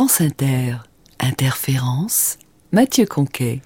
France 0.00 0.22
Inter, 0.22 0.76
Interférence, 1.18 2.38
Mathieu 2.72 3.04
Conquet. 3.04 3.60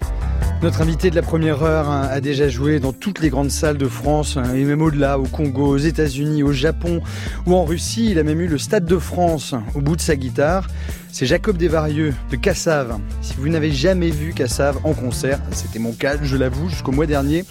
Notre 0.63 0.83
invité 0.83 1.09
de 1.09 1.15
la 1.15 1.23
première 1.23 1.63
heure 1.63 1.89
hein, 1.89 2.09
a 2.11 2.21
déjà 2.21 2.49
joué 2.49 2.81
dans 2.81 2.93
toutes 2.93 3.21
les 3.21 3.31
grandes 3.31 3.53
salles 3.53 3.79
de 3.79 3.87
France 3.87 4.37
hein, 4.37 4.53
et 4.53 4.65
même 4.65 4.83
au-delà, 4.83 5.21
au 5.21 5.29
Congo, 5.29 5.69
aux 5.69 5.79
États-Unis, 5.79 6.43
au 6.43 6.51
Japon 6.51 7.03
ou 7.47 7.55
en 7.55 7.65
Russie. 7.65 8.11
Il 8.11 8.19
a 8.19 8.25
même 8.25 8.41
eu 8.41 8.49
le 8.49 8.59
Stade 8.59 8.85
de 8.85 8.99
France 8.99 9.55
au 9.77 9.81
bout 9.81 9.95
de 9.95 10.01
sa 10.01 10.17
guitare. 10.17 10.67
C'est 11.13 11.25
Jacob 11.25 11.57
Desvarieux 11.57 12.13
de 12.33 12.35
Cassave. 12.35 12.99
Si 13.23 13.35
vous 13.39 13.49
n'avez 13.49 13.71
jamais 13.71 14.11
vu 14.11 14.35
Cassave 14.35 14.81
en 14.83 14.93
concert, 14.93 15.39
c'était 15.53 15.79
mon 15.79 15.93
cas, 15.93 16.17
je 16.21 16.37
l'avoue, 16.37 16.69
jusqu'au 16.69 16.91
mois 16.91 17.07
dernier, 17.07 17.45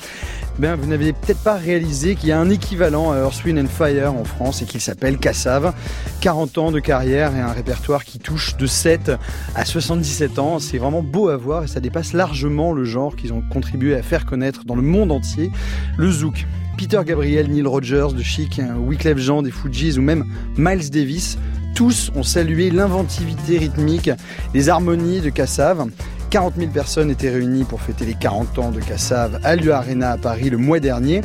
ben, 0.59 0.75
vous 0.75 0.88
n'avez 0.88 1.13
peut-être 1.13 1.41
pas 1.43 1.55
réalisé 1.55 2.15
qu'il 2.15 2.29
y 2.29 2.31
a 2.31 2.39
un 2.39 2.49
équivalent 2.49 3.11
à 3.11 3.17
Earth, 3.17 3.43
Wind 3.43 3.59
and 3.59 3.67
Fire 3.67 4.13
en 4.13 4.23
France 4.23 4.61
et 4.61 4.65
qu'il 4.65 4.81
s'appelle 4.81 5.17
Cassave. 5.17 5.73
40 6.21 6.57
ans 6.59 6.71
de 6.71 6.79
carrière 6.79 7.35
et 7.35 7.39
un 7.39 7.52
répertoire 7.52 8.03
qui 8.05 8.20
touche 8.20 8.55
de 8.57 8.67
7 8.67 9.11
à 9.55 9.66
77 9.66 10.39
ans. 10.39 10.59
C'est 10.59 10.77
vraiment 10.77 11.02
beau 11.02 11.30
à 11.30 11.38
voir 11.38 11.63
et 11.63 11.67
ça 11.67 11.80
dépasse 11.80 12.13
largement 12.13 12.71
le 12.71 12.84
genre 12.85 13.16
qu'ils 13.16 13.34
ont 13.34 13.41
contribué 13.41 13.95
à 13.95 14.03
faire 14.03 14.25
connaître 14.25 14.63
dans 14.63 14.75
le 14.75 14.84
monde 14.84 15.11
entier, 15.11 15.52
le 15.97 16.11
zouk. 16.11 16.45
Peter 16.77 17.02
Gabriel, 17.05 17.49
Neil 17.49 17.66
Rogers 17.66 18.13
de 18.16 18.23
Chic, 18.23 18.59
Wyclef 18.77 19.17
Jean 19.17 19.41
des 19.41 19.52
Fujis 19.52 19.97
ou 19.97 20.02
même 20.02 20.25
Miles 20.58 20.89
Davis, 20.89 21.38
tous 21.75 22.11
ont 22.16 22.23
salué 22.23 22.70
l'inventivité 22.70 23.58
rythmique, 23.58 24.11
les 24.53 24.70
harmonies 24.70 25.22
de 25.22 25.30
Cassave. 25.30 25.88
40 26.34 26.55
000 26.58 26.72
personnes 26.72 27.12
étaient 27.12 27.30
réunies 27.30 27.64
pour 27.64 27.80
fêter 27.80 28.05
les 28.05 28.16
40 28.16 28.58
ans 28.58 28.72
de 28.72 28.80
Cassave 28.80 29.40
à 29.44 29.55
l'U 29.55 29.72
Arena 29.72 30.14
à 30.14 30.18
Paris 30.18 30.50
le 30.50 30.58
mois 30.58 30.80
dernier. 30.80 31.22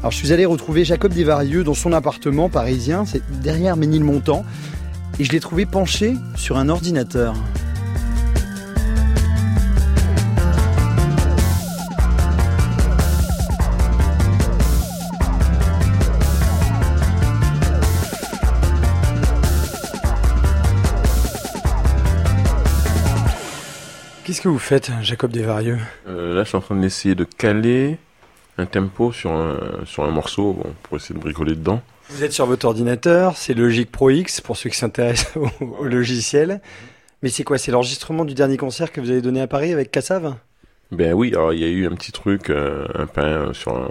Alors 0.00 0.10
je 0.10 0.18
suis 0.18 0.34
allé 0.34 0.44
retrouver 0.44 0.84
Jacob 0.84 1.14
Desvarieux 1.14 1.64
dans 1.64 1.72
son 1.72 1.94
appartement 1.94 2.50
parisien, 2.50 3.06
c'est 3.06 3.22
derrière 3.40 3.78
Ménilmontant, 3.78 4.44
et 5.18 5.24
je 5.24 5.32
l'ai 5.32 5.40
trouvé 5.40 5.64
penché 5.64 6.14
sur 6.36 6.58
un 6.58 6.68
ordinateur. 6.68 7.36
Qu'est-ce 24.40 24.48
que 24.48 24.52
vous 24.54 24.58
faites, 24.58 24.90
Jacob 25.02 25.32
Desvarieux? 25.32 25.76
Euh, 26.08 26.34
Là, 26.34 26.44
je 26.44 26.48
suis 26.48 26.56
en 26.56 26.62
train 26.62 26.74
d'essayer 26.74 27.14
de 27.14 27.24
caler 27.24 27.98
un 28.56 28.64
tempo 28.64 29.12
sur 29.12 29.32
un, 29.32 29.58
sur 29.84 30.02
un 30.04 30.10
morceau 30.10 30.58
pour 30.82 30.96
essayer 30.96 31.14
de 31.14 31.20
bricoler 31.20 31.54
dedans. 31.54 31.82
Vous 32.08 32.24
êtes 32.24 32.32
sur 32.32 32.46
votre 32.46 32.64
ordinateur, 32.64 33.36
c'est 33.36 33.52
Logic 33.52 33.92
Pro 33.92 34.08
X 34.08 34.40
pour 34.40 34.56
ceux 34.56 34.70
qui 34.70 34.78
s'intéressent 34.78 35.36
au, 35.60 35.84
logiciel. 35.84 36.62
Mais 37.22 37.28
c'est 37.28 37.44
quoi 37.44 37.58
C'est 37.58 37.70
l'enregistrement 37.70 38.24
du 38.24 38.32
dernier 38.32 38.56
concert 38.56 38.92
que 38.92 39.02
vous 39.02 39.10
avez 39.10 39.20
donné 39.20 39.42
à 39.42 39.46
Paris 39.46 39.74
avec 39.74 39.90
Cassav 39.90 40.34
Ben 40.90 41.12
oui, 41.12 41.34
alors 41.34 41.52
il 41.52 41.60
y 41.60 41.64
a 41.64 41.68
eu 41.68 41.86
un 41.86 41.94
petit 41.94 42.12
truc, 42.12 42.48
euh, 42.48 42.88
un 42.94 43.04
pain 43.04 43.52
sur 43.52 43.76
un, 43.76 43.90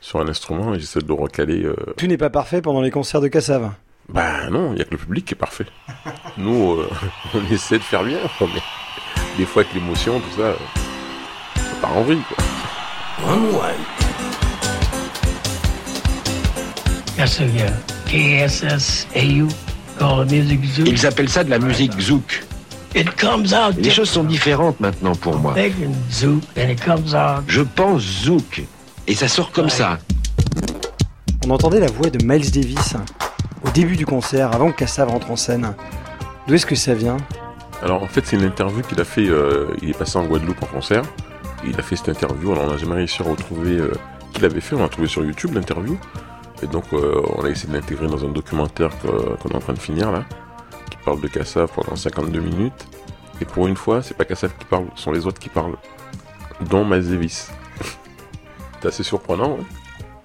sur 0.00 0.18
un 0.18 0.26
instrument 0.26 0.74
et 0.74 0.80
j'essaie 0.80 1.02
de 1.02 1.06
le 1.06 1.14
recaler. 1.14 1.62
Euh. 1.66 1.76
Tout 1.96 2.08
n'est 2.08 2.18
pas 2.18 2.30
parfait 2.30 2.62
pendant 2.62 2.80
les 2.80 2.90
concerts 2.90 3.20
de 3.20 3.28
Cassav 3.28 3.70
Ben 4.08 4.50
non, 4.50 4.72
il 4.72 4.74
n'y 4.74 4.82
a 4.82 4.86
que 4.86 4.90
le 4.90 4.98
public 4.98 5.24
qui 5.24 5.34
est 5.34 5.38
parfait. 5.38 5.66
Nous, 6.36 6.78
on 7.34 7.52
essaie 7.54 7.78
de 7.78 7.84
faire 7.84 8.02
bien, 8.02 8.18
mais 8.40 8.60
des 9.36 9.46
fois 9.46 9.62
avec 9.62 9.74
l'émotion, 9.74 10.20
tout 10.20 10.40
ça, 10.40 10.54
ça 11.56 11.62
part 11.80 11.96
en 11.96 12.02
vrille, 12.02 12.22
quoi. 12.28 12.36
Ils 20.86 21.06
appellent 21.06 21.28
ça 21.28 21.44
de 21.44 21.50
la 21.50 21.58
musique 21.58 21.98
zouk. 22.00 22.44
Les 23.76 23.90
choses 23.90 24.10
sont 24.10 24.24
différentes 24.24 24.78
maintenant 24.80 25.14
pour 25.14 25.36
moi. 25.38 25.54
Je 27.48 27.60
pense 27.60 28.02
zouk. 28.02 28.62
Et 29.06 29.14
ça 29.14 29.28
sort 29.28 29.50
comme 29.52 29.68
ça. 29.68 29.98
On 31.46 31.50
entendait 31.50 31.80
la 31.80 31.90
voix 31.90 32.08
de 32.08 32.24
Miles 32.24 32.50
Davis 32.50 32.94
au 33.64 33.70
début 33.70 33.96
du 33.96 34.06
concert, 34.06 34.54
avant 34.54 34.70
que 34.70 34.78
Kassav 34.78 35.08
rentre 35.08 35.30
en 35.30 35.36
scène. 35.36 35.74
D'où 36.46 36.54
est-ce 36.54 36.66
que 36.66 36.74
ça 36.74 36.94
vient? 36.94 37.16
Alors 37.84 38.02
en 38.02 38.06
fait 38.06 38.24
c'est 38.24 38.36
une 38.36 38.44
interview 38.44 38.80
qu'il 38.82 38.98
a 38.98 39.04
fait, 39.04 39.28
euh, 39.28 39.66
il 39.82 39.90
est 39.90 39.98
passé 39.98 40.16
en 40.18 40.24
Guadeloupe 40.24 40.62
en 40.62 40.66
concert, 40.66 41.02
il 41.64 41.78
a 41.78 41.82
fait 41.82 41.96
cette 41.96 42.08
interview, 42.08 42.52
alors 42.52 42.64
on 42.64 42.70
n'a 42.70 42.76
jamais 42.78 42.94
réussi 42.94 43.22
à 43.22 43.26
retrouver 43.26 43.76
euh, 43.78 43.92
avait 44.42 44.60
fait, 44.60 44.74
on 44.74 44.80
l'a 44.80 44.88
trouvé 44.88 45.06
sur 45.06 45.24
YouTube 45.24 45.54
l'interview, 45.54 45.98
et 46.62 46.66
donc 46.66 46.84
euh, 46.92 47.22
on 47.36 47.44
a 47.44 47.48
essayé 47.50 47.68
de 47.68 47.74
l'intégrer 47.74 48.06
dans 48.06 48.24
un 48.24 48.30
documentaire 48.30 48.90
qu'on 48.98 49.48
est 49.50 49.54
en 49.54 49.60
train 49.60 49.74
de 49.74 49.78
finir 49.78 50.10
là, 50.10 50.24
qui 50.90 50.96
parle 51.04 51.20
de 51.20 51.28
Kassav 51.28 51.70
pendant 51.74 51.94
52 51.94 52.40
minutes, 52.40 52.86
et 53.40 53.44
pour 53.44 53.66
une 53.66 53.76
fois 53.76 54.02
c'est 54.02 54.16
pas 54.16 54.24
Kassav 54.24 54.52
qui 54.58 54.64
parle, 54.64 54.86
ce 54.96 55.02
sont 55.02 55.12
les 55.12 55.26
autres 55.26 55.38
qui 55.38 55.50
parlent, 55.50 55.76
dont 56.68 56.84
Mazevis. 56.84 57.48
c'est 58.80 58.88
assez 58.88 59.02
surprenant, 59.02 59.58
hein. 59.60 59.64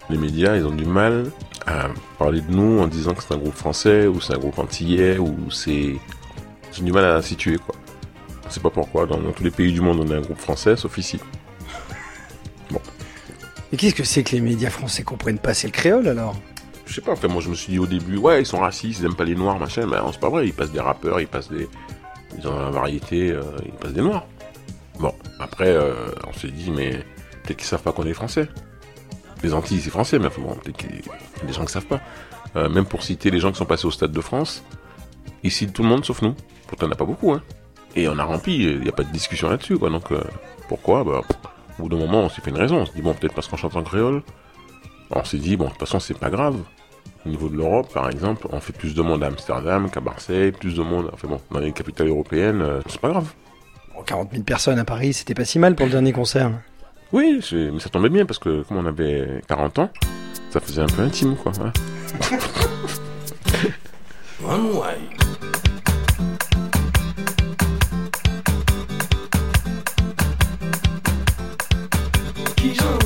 les 0.09 0.17
médias 0.17 0.55
ils 0.55 0.65
ont 0.65 0.75
du 0.75 0.85
mal 0.85 1.29
à 1.67 1.87
parler 2.17 2.41
de 2.41 2.51
nous 2.51 2.79
en 2.79 2.87
disant 2.87 3.13
que 3.13 3.21
c'est 3.21 3.33
un 3.33 3.37
groupe 3.37 3.55
français, 3.55 4.07
ou 4.07 4.21
c'est 4.21 4.33
un 4.33 4.39
groupe 4.39 4.59
antillais, 4.59 5.17
ou 5.17 5.51
c'est 5.51 5.97
j'ai 6.71 6.83
du 6.83 6.91
mal 6.91 7.05
à 7.05 7.13
la 7.15 7.21
situer, 7.21 7.57
quoi. 7.57 7.75
Je 8.47 8.53
sais 8.53 8.59
pas 8.59 8.69
pourquoi, 8.69 9.05
dans, 9.05 9.19
tous 9.31 9.43
les 9.43 9.51
pays 9.51 9.71
du 9.71 9.81
monde, 9.81 9.99
on 9.99 10.11
a 10.11 10.17
un 10.17 10.21
groupe 10.21 10.39
français, 10.39 10.75
sauf 10.75 10.97
ici. 10.97 11.19
Bon. 12.71 12.81
Et 13.71 13.77
qu'est-ce 13.77 13.95
que 13.95 14.03
c'est 14.03 14.23
que 14.23 14.31
les 14.31 14.41
médias 14.41 14.69
français 14.69 15.03
comprennent 15.03 15.39
pas 15.39 15.53
C'est 15.53 15.67
le 15.67 15.73
créole, 15.73 16.07
alors? 16.07 16.35
Je 16.85 16.95
sais 16.95 17.01
pas, 17.01 17.11
enfin, 17.11 17.27
moi 17.27 17.41
je 17.41 17.49
me 17.49 17.55
suis 17.55 17.73
dit 17.73 17.79
au 17.79 17.85
début, 17.85 18.17
ouais, 18.17 18.41
ils 18.41 18.45
sont 18.45 18.57
racistes, 18.57 18.99
ils 18.99 19.05
aiment 19.05 19.15
pas 19.15 19.23
les 19.23 19.35
noirs, 19.35 19.59
machin, 19.59 19.85
mais 19.85 19.97
c'est 20.11 20.19
pas 20.19 20.29
vrai, 20.29 20.47
ils 20.47 20.53
passent 20.53 20.71
des 20.71 20.79
rappeurs, 20.79 21.21
ils 21.21 21.27
passent 21.27 21.49
des... 21.49 21.67
Ils 22.37 22.47
ont 22.47 22.57
la 22.57 22.71
variété, 22.71 23.31
euh, 23.31 23.43
ils 23.65 23.71
passent 23.71 23.93
des 23.93 24.01
noirs. 24.01 24.25
Bon, 24.99 25.13
après, 25.39 25.69
euh, 25.69 25.93
on 26.27 26.33
s'est 26.33 26.49
dit, 26.49 26.71
mais 26.71 26.91
peut-être 27.43 27.57
qu'ils 27.57 27.67
savent 27.67 27.83
pas 27.83 27.91
qu'on 27.91 28.05
est 28.05 28.13
français. 28.13 28.49
Les 29.43 29.53
Antilles, 29.53 29.81
c'est 29.81 29.89
français, 29.89 30.19
mais 30.19 30.27
enfin, 30.27 30.41
bon, 30.41 30.55
peut-être 30.55 30.77
qu'il 30.77 30.95
y 30.95 31.43
a 31.43 31.45
des 31.45 31.53
gens 31.53 31.63
qui 31.63 31.71
savent 31.71 31.85
pas. 31.85 32.01
Euh, 32.55 32.69
même 32.69 32.85
pour 32.85 33.03
citer 33.03 33.29
les 33.29 33.39
gens 33.39 33.51
qui 33.51 33.57
sont 33.57 33.65
passés 33.65 33.85
au 33.85 33.91
Stade 33.91 34.11
de 34.11 34.21
France, 34.21 34.63
ici 35.43 35.67
tout 35.67 35.83
le 35.83 35.89
monde 35.89 36.03
sauf 36.03 36.21
nous. 36.21 36.35
Pourtant, 36.69 36.85
il 36.85 36.89
n'y 36.89 36.93
en 36.93 36.95
a 36.95 36.97
pas 36.97 37.05
beaucoup, 37.05 37.33
hein. 37.33 37.41
Et 37.95 38.07
on 38.07 38.17
a 38.19 38.23
rempli, 38.23 38.57
il 38.57 38.81
n'y 38.81 38.89
a 38.89 38.91
pas 38.91 39.03
de 39.03 39.11
discussion 39.11 39.49
là-dessus, 39.49 39.77
quoi. 39.77 39.89
Donc, 39.89 40.11
euh, 40.11 40.21
pourquoi? 40.67 41.03
Bah, 41.03 41.21
au 41.79 41.83
bout 41.83 41.89
d'un 41.89 41.97
moment, 41.97 42.21
on 42.21 42.29
s'est 42.29 42.41
fait 42.41 42.51
une 42.51 42.57
raison. 42.57 42.77
On 42.77 42.85
s'est 42.85 42.93
dit, 42.95 43.01
bon, 43.01 43.13
peut-être 43.15 43.33
parce 43.33 43.47
qu'on 43.47 43.57
chante 43.57 43.75
en 43.75 43.81
créole. 43.81 44.21
on 45.09 45.23
s'est 45.23 45.39
dit, 45.39 45.57
bon, 45.57 45.65
de 45.65 45.69
toute 45.71 45.79
façon, 45.79 45.99
c'est 45.99 46.17
pas 46.17 46.29
grave. 46.29 46.55
Au 47.25 47.29
niveau 47.29 47.49
de 47.49 47.57
l'Europe, 47.57 47.91
par 47.91 48.09
exemple, 48.09 48.47
on 48.51 48.59
fait 48.59 48.71
plus 48.71 48.93
de 48.93 49.01
monde 49.01 49.23
à 49.23 49.27
Amsterdam 49.27 49.89
qu'à 49.89 49.99
Marseille, 49.99 50.51
plus 50.51 50.75
de 50.75 50.83
monde, 50.83 51.09
enfin 51.11 51.27
bon, 51.27 51.41
dans 51.51 51.59
les 51.59 51.73
capitales 51.73 52.07
européennes, 52.07 52.61
euh, 52.61 52.79
c'est 52.87 53.01
pas 53.01 53.09
grave. 53.09 53.33
Bon, 53.93 54.03
40 54.03 54.31
000 54.31 54.43
personnes 54.43 54.79
à 54.79 54.85
Paris, 54.85 55.13
c'était 55.13 55.33
pas 55.33 55.43
si 55.43 55.59
mal 55.59 55.75
pour 55.75 55.87
le 55.87 55.91
dernier 55.91 56.13
concert. 56.13 56.51
Oui, 57.11 57.41
mais 57.51 57.79
ça 57.79 57.89
tombait 57.89 58.09
bien 58.09 58.25
parce 58.25 58.39
que 58.39 58.61
comme 58.61 58.77
on 58.77 58.85
avait 58.85 59.41
40 59.47 59.79
ans, 59.79 59.89
ça 60.51 60.59
faisait 60.59 60.81
un 60.81 60.87
peu 60.87 61.01
intime, 61.01 61.35
quoi. 61.35 61.51
Hein. 61.61 61.73
c'est 64.39 65.18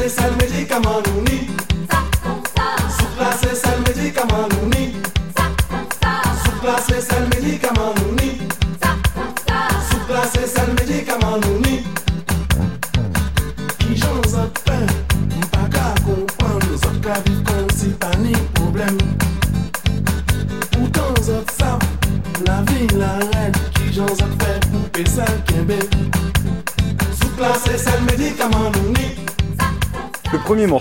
Sous-classé, 0.00 0.08
c'est 0.08 0.30
le 0.30 0.36
médicament 0.36 1.02
non 1.02 1.49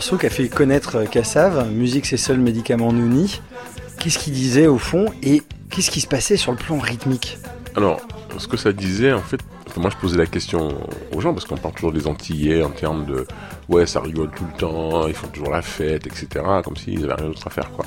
morceau 0.09 0.27
qu'a 0.27 0.31
fait 0.31 0.49
connaître 0.49 1.03
Kassav, 1.03 1.69
Musique 1.69 2.07
c'est 2.07 2.17
seul 2.17 2.39
médicament 2.39 2.91
Nouni, 2.91 3.41
qu'est-ce 3.99 4.17
qu'il 4.17 4.33
disait 4.33 4.65
au 4.65 4.79
fond 4.79 5.05
et 5.21 5.43
qu'est-ce 5.69 5.91
qui 5.91 6.01
se 6.01 6.07
passait 6.07 6.35
sur 6.35 6.51
le 6.51 6.57
plan 6.57 6.79
rythmique? 6.79 7.37
Alors, 7.75 8.01
ce 8.39 8.47
que 8.47 8.57
ça 8.57 8.73
disait, 8.73 9.13
en 9.13 9.21
fait, 9.21 9.39
moi 9.77 9.91
je 9.91 9.97
posais 9.97 10.17
la 10.17 10.25
question 10.25 10.69
aux 11.15 11.21
gens, 11.21 11.31
parce 11.31 11.45
qu'on 11.45 11.57
parle 11.57 11.75
toujours 11.75 11.91
des 11.91 12.07
Antillais 12.07 12.63
en 12.63 12.71
termes 12.71 13.05
de 13.05 13.27
ouais, 13.67 13.85
ça 13.85 14.01
rigole 14.01 14.31
tout 14.35 14.45
le 14.51 14.57
temps, 14.57 15.07
ils 15.07 15.13
font 15.13 15.27
toujours 15.27 15.51
la 15.51 15.61
fête, 15.61 16.07
etc., 16.07 16.27
comme 16.63 16.75
s'ils 16.75 17.03
avaient 17.03 17.13
rien 17.13 17.27
d'autre 17.27 17.45
à 17.45 17.51
faire, 17.51 17.69
quoi. 17.69 17.85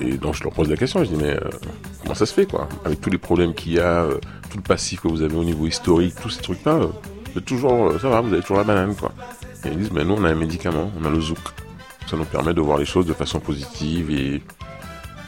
Et 0.00 0.18
donc 0.18 0.36
je 0.36 0.44
leur 0.44 0.52
pose 0.52 0.70
la 0.70 0.76
question, 0.76 1.02
je 1.02 1.08
dis, 1.10 1.16
mais 1.20 1.34
euh, 1.34 1.40
comment 2.02 2.14
ça 2.14 2.26
se 2.26 2.32
fait, 2.32 2.46
quoi? 2.46 2.68
Avec 2.84 3.00
tous 3.00 3.10
les 3.10 3.18
problèmes 3.18 3.54
qu'il 3.54 3.72
y 3.72 3.80
a, 3.80 4.04
euh, 4.04 4.18
tout 4.50 4.58
le 4.58 4.62
passif 4.62 5.00
que 5.00 5.08
vous 5.08 5.22
avez 5.22 5.34
au 5.34 5.44
niveau 5.44 5.66
historique, 5.66 6.14
tous 6.22 6.30
ces 6.30 6.42
trucs-là, 6.42 6.78
euh, 7.36 7.40
toujours, 7.40 7.88
euh, 7.88 7.98
ça 7.98 8.08
va, 8.08 8.20
vous 8.20 8.32
avez 8.32 8.42
toujours 8.42 8.58
la 8.58 8.64
banane, 8.64 8.94
quoi. 8.94 9.10
Et 9.64 9.68
ils 9.68 9.78
disent, 9.78 9.92
mais 9.92 10.04
nous 10.04 10.14
on 10.14 10.24
a 10.24 10.30
un 10.30 10.34
médicament, 10.34 10.90
on 11.00 11.04
a 11.04 11.10
le 11.10 11.20
zouk. 11.20 11.38
Ça 12.06 12.16
nous 12.16 12.24
permet 12.24 12.54
de 12.54 12.60
voir 12.60 12.78
les 12.78 12.84
choses 12.84 13.06
de 13.06 13.12
façon 13.12 13.40
positive 13.40 14.10
et 14.10 14.42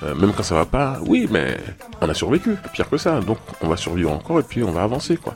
euh, 0.02 0.14
même 0.14 0.32
quand 0.32 0.43
ça 0.43 0.55
va 0.55 0.64
pas, 0.64 0.99
oui, 1.06 1.29
mais 1.31 1.58
on 2.00 2.08
a 2.08 2.14
survécu, 2.14 2.56
pire 2.73 2.88
que 2.88 2.96
ça. 2.96 3.20
Donc 3.20 3.38
on 3.61 3.69
va 3.69 3.76
survivre 3.76 4.11
encore 4.11 4.40
et 4.40 4.43
puis 4.43 4.62
on 4.62 4.73
va 4.73 4.82
avancer, 4.82 5.17
quoi. 5.17 5.34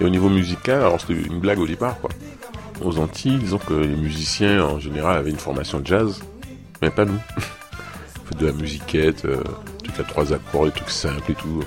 Et 0.00 0.04
au 0.04 0.10
niveau 0.10 0.28
musical, 0.28 0.80
alors 0.80 1.00
c'était 1.00 1.14
une 1.14 1.40
blague 1.40 1.58
au 1.58 1.66
départ, 1.66 1.98
quoi. 2.00 2.10
Aux 2.84 2.98
Antilles, 2.98 3.38
disons 3.38 3.58
que 3.58 3.74
les 3.74 3.96
musiciens 3.96 4.64
en 4.64 4.78
général 4.80 5.16
avaient 5.16 5.30
une 5.30 5.38
formation 5.38 5.80
de 5.80 5.86
jazz, 5.86 6.22
mais 6.80 6.90
pas 6.90 7.04
nous. 7.04 7.20
Fait 8.26 8.38
de 8.38 8.46
la 8.46 8.52
musiquette, 8.52 9.24
euh, 9.24 9.42
trucs 9.94 10.06
trois 10.06 10.32
accords, 10.32 10.66
des 10.66 10.72
trucs 10.72 10.90
simples 10.90 11.32
et 11.32 11.34
tout. 11.34 11.62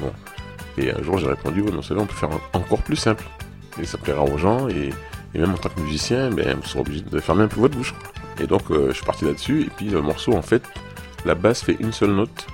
Et 0.78 0.92
un 0.92 1.02
jour 1.02 1.18
j'ai 1.18 1.28
répondu, 1.28 1.62
ouais, 1.62 1.72
non, 1.72 1.82
c'est 1.82 1.94
on 1.94 2.06
peut 2.06 2.14
faire 2.14 2.30
encore 2.54 2.82
plus 2.84 2.96
simple. 2.96 3.24
Et 3.82 3.86
ça 3.86 3.98
plaira 3.98 4.24
aux 4.24 4.38
gens, 4.38 4.68
et, 4.70 4.92
et 5.36 5.38
même 5.38 5.52
en 5.52 5.58
tant 5.58 5.70
que 5.70 5.82
musicien, 5.82 6.32
ben, 6.32 6.56
vous 6.56 6.66
serez 6.66 6.80
obligé 6.80 7.02
de 7.02 7.20
fermer 7.20 7.44
un 7.44 7.48
peu 7.48 7.60
votre 7.60 7.76
bouche. 7.76 7.94
Et 8.40 8.48
donc 8.48 8.72
euh, 8.72 8.88
je 8.90 8.94
suis 8.94 9.06
parti 9.06 9.26
là-dessus, 9.26 9.64
et 9.64 9.70
puis 9.70 9.90
le 9.90 10.02
morceau, 10.02 10.34
en 10.34 10.42
fait, 10.42 10.64
la 11.26 11.36
basse 11.36 11.62
fait 11.62 11.76
une 11.80 11.92
seule 11.92 12.12
note 12.12 12.48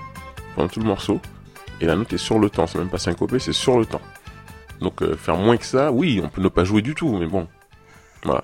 pendant 0.55 0.67
tout 0.67 0.79
le 0.79 0.87
morceau, 0.87 1.21
et 1.79 1.85
la 1.85 1.95
note 1.95 2.11
est 2.11 2.17
sur 2.17 2.39
le 2.39 2.49
temps, 2.49 2.65
c'est 2.65 2.79
même 2.79 2.89
pas 2.89 2.97
syncopé, 2.97 3.39
c'est 3.39 3.53
sur 3.53 3.77
le 3.77 3.85
temps. 3.85 4.01
Donc 4.79 5.03
euh, 5.03 5.15
faire 5.15 5.37
moins 5.37 5.57
que 5.57 5.65
ça, 5.65 5.91
oui, 5.91 6.21
on 6.23 6.29
peut 6.29 6.41
ne 6.41 6.49
pas 6.49 6.63
jouer 6.63 6.81
du 6.81 6.95
tout, 6.95 7.15
mais 7.17 7.27
bon, 7.27 7.47
voilà. 8.23 8.43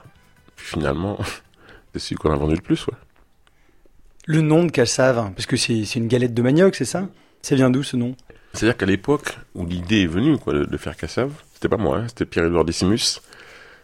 Puis 0.56 0.68
finalement, 0.68 1.18
c'est 1.94 2.00
celui 2.00 2.16
qu'on 2.16 2.32
a 2.32 2.38
vendu 2.38 2.56
le 2.56 2.62
plus, 2.62 2.86
ouais. 2.88 2.98
Le 4.28 4.42
nom 4.42 4.66
de 4.66 4.72
Kassav, 4.72 5.18
hein, 5.18 5.32
parce 5.36 5.46
que 5.46 5.58
c'est 5.58 5.96
une 5.96 6.08
galette 6.08 6.34
de 6.34 6.42
manioc, 6.42 6.76
c'est 6.76 6.86
ça? 6.86 7.08
Ça 7.42 7.56
vient 7.56 7.70
d'où 7.70 7.82
ce 7.82 7.96
nom? 7.96 8.16
C'est-à-dire 8.54 8.78
qu'à 8.78 8.86
l'époque 8.86 9.38
où 9.56 9.66
l'idée 9.66 10.02
est 10.02 10.08
venue 10.08 10.38
quoi, 10.38 10.54
de, 10.54 10.66
de 10.66 10.78
faire 10.78 10.96
Cassav, 10.96 11.32
c'était 11.54 11.70
pas 11.70 11.78
moi, 11.78 12.00
hein, 12.00 12.06
c'était 12.10 12.26
Pierre-Édouard 12.26 12.66
Décimus, 12.66 13.22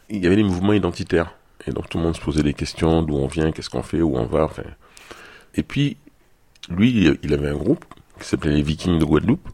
il 0.09 0.23
y 0.23 0.27
avait 0.27 0.35
les 0.35 0.43
mouvements 0.43 0.73
identitaires. 0.73 1.35
Et 1.65 1.71
donc 1.71 1.89
tout 1.89 1.97
le 1.97 2.03
monde 2.03 2.15
se 2.15 2.21
posait 2.21 2.43
des 2.43 2.53
questions, 2.53 3.01
d'où 3.03 3.15
on 3.15 3.27
vient, 3.27 3.51
qu'est-ce 3.51 3.69
qu'on 3.69 3.83
fait, 3.83 4.01
où 4.01 4.17
on 4.17 4.25
va, 4.25 4.45
enfin. 4.45 4.63
Et 5.55 5.63
puis, 5.63 5.97
lui, 6.69 7.17
il 7.21 7.33
avait 7.33 7.49
un 7.49 7.55
groupe 7.55 7.85
qui 8.19 8.27
s'appelait 8.27 8.53
les 8.53 8.61
Vikings 8.61 8.99
de 8.99 9.05
Guadeloupe. 9.05 9.47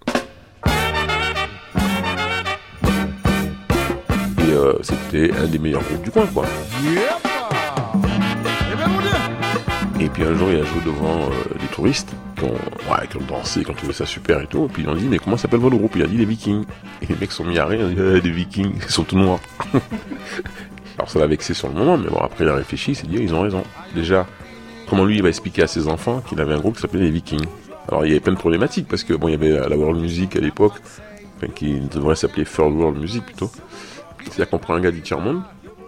Et 4.39 4.51
euh, 4.51 4.73
c'était 4.81 5.31
un 5.33 5.47
des 5.47 5.59
meilleurs 5.59 5.83
groupes 5.83 6.03
du 6.03 6.11
coin, 6.11 6.25
quoi. 6.27 6.45
Et 10.01 10.07
puis 10.07 10.23
un 10.23 10.33
jour, 10.33 10.49
il 10.49 10.55
a 10.61 10.63
joué 10.63 10.79
devant 10.85 11.23
euh, 11.23 11.59
des 11.59 11.67
touristes 11.67 12.13
qui 12.37 12.45
ont, 12.45 12.55
dansé, 13.27 13.65
qui 13.65 13.71
ont 13.71 13.73
trouvé 13.73 13.91
ça 13.91 14.05
super 14.05 14.39
et 14.39 14.47
tout. 14.47 14.65
Et 14.65 14.67
puis 14.69 14.83
ils 14.83 14.89
ont 14.89 14.95
dit, 14.95 15.07
mais 15.09 15.17
comment 15.17 15.35
s'appelle 15.35 15.59
votre 15.59 15.75
groupe? 15.75 15.91
Il 15.95 16.03
a 16.03 16.07
dit 16.07 16.17
les 16.17 16.25
Vikings. 16.25 16.63
Et 17.01 17.07
les 17.07 17.15
mecs 17.15 17.33
sont 17.33 17.43
mis 17.43 17.59
à 17.59 17.65
rire, 17.65 17.81
ils 17.81 17.85
ont 17.85 17.89
dit, 17.89 18.17
Eh, 18.17 18.21
les 18.21 18.31
Vikings, 18.31 18.75
ils 18.77 18.89
sont 18.89 19.03
tout 19.03 19.17
noirs. 19.17 19.39
Alors 20.97 21.09
ça 21.09 21.19
l'a 21.19 21.27
vexé 21.27 21.53
sur 21.53 21.67
le 21.67 21.73
moment, 21.73 21.97
mais 21.97 22.09
bon, 22.09 22.17
après 22.17 22.45
il 22.45 22.49
a 22.49 22.55
réfléchi, 22.55 22.91
il 22.91 22.95
s'est 22.95 23.07
dit, 23.07 23.17
ils 23.19 23.33
ont 23.33 23.41
raison. 23.41 23.63
Déjà, 23.93 24.25
comment 24.89 25.03
lui 25.03 25.17
il 25.17 25.23
va 25.23 25.29
expliquer 25.29 25.63
à 25.63 25.67
ses 25.67 25.89
enfants 25.89 26.21
qu'il 26.21 26.39
avait 26.39 26.53
un 26.53 26.59
groupe 26.59 26.75
qui 26.75 26.81
s'appelait 26.81 27.03
les 27.03 27.11
Vikings? 27.11 27.45
Alors 27.89 28.05
il 28.05 28.09
y 28.09 28.11
avait 28.11 28.21
plein 28.21 28.33
de 28.33 28.37
problématiques, 28.37 28.87
parce 28.87 29.03
que 29.03 29.13
bon, 29.13 29.27
il 29.27 29.31
y 29.31 29.35
avait 29.35 29.67
la 29.67 29.77
World 29.77 29.99
Music 29.99 30.35
à 30.37 30.39
l'époque, 30.39 30.73
qui 31.55 31.79
devrait 31.79 32.15
s'appeler 32.15 32.45
Third 32.45 32.73
World 32.73 32.97
Music 32.97 33.25
plutôt. 33.25 33.51
C'est-à-dire 34.23 34.49
qu'on 34.49 34.59
prend 34.59 34.75
un 34.75 34.81
gars 34.81 34.91
du 34.91 35.01
tiers-monde, 35.01 35.41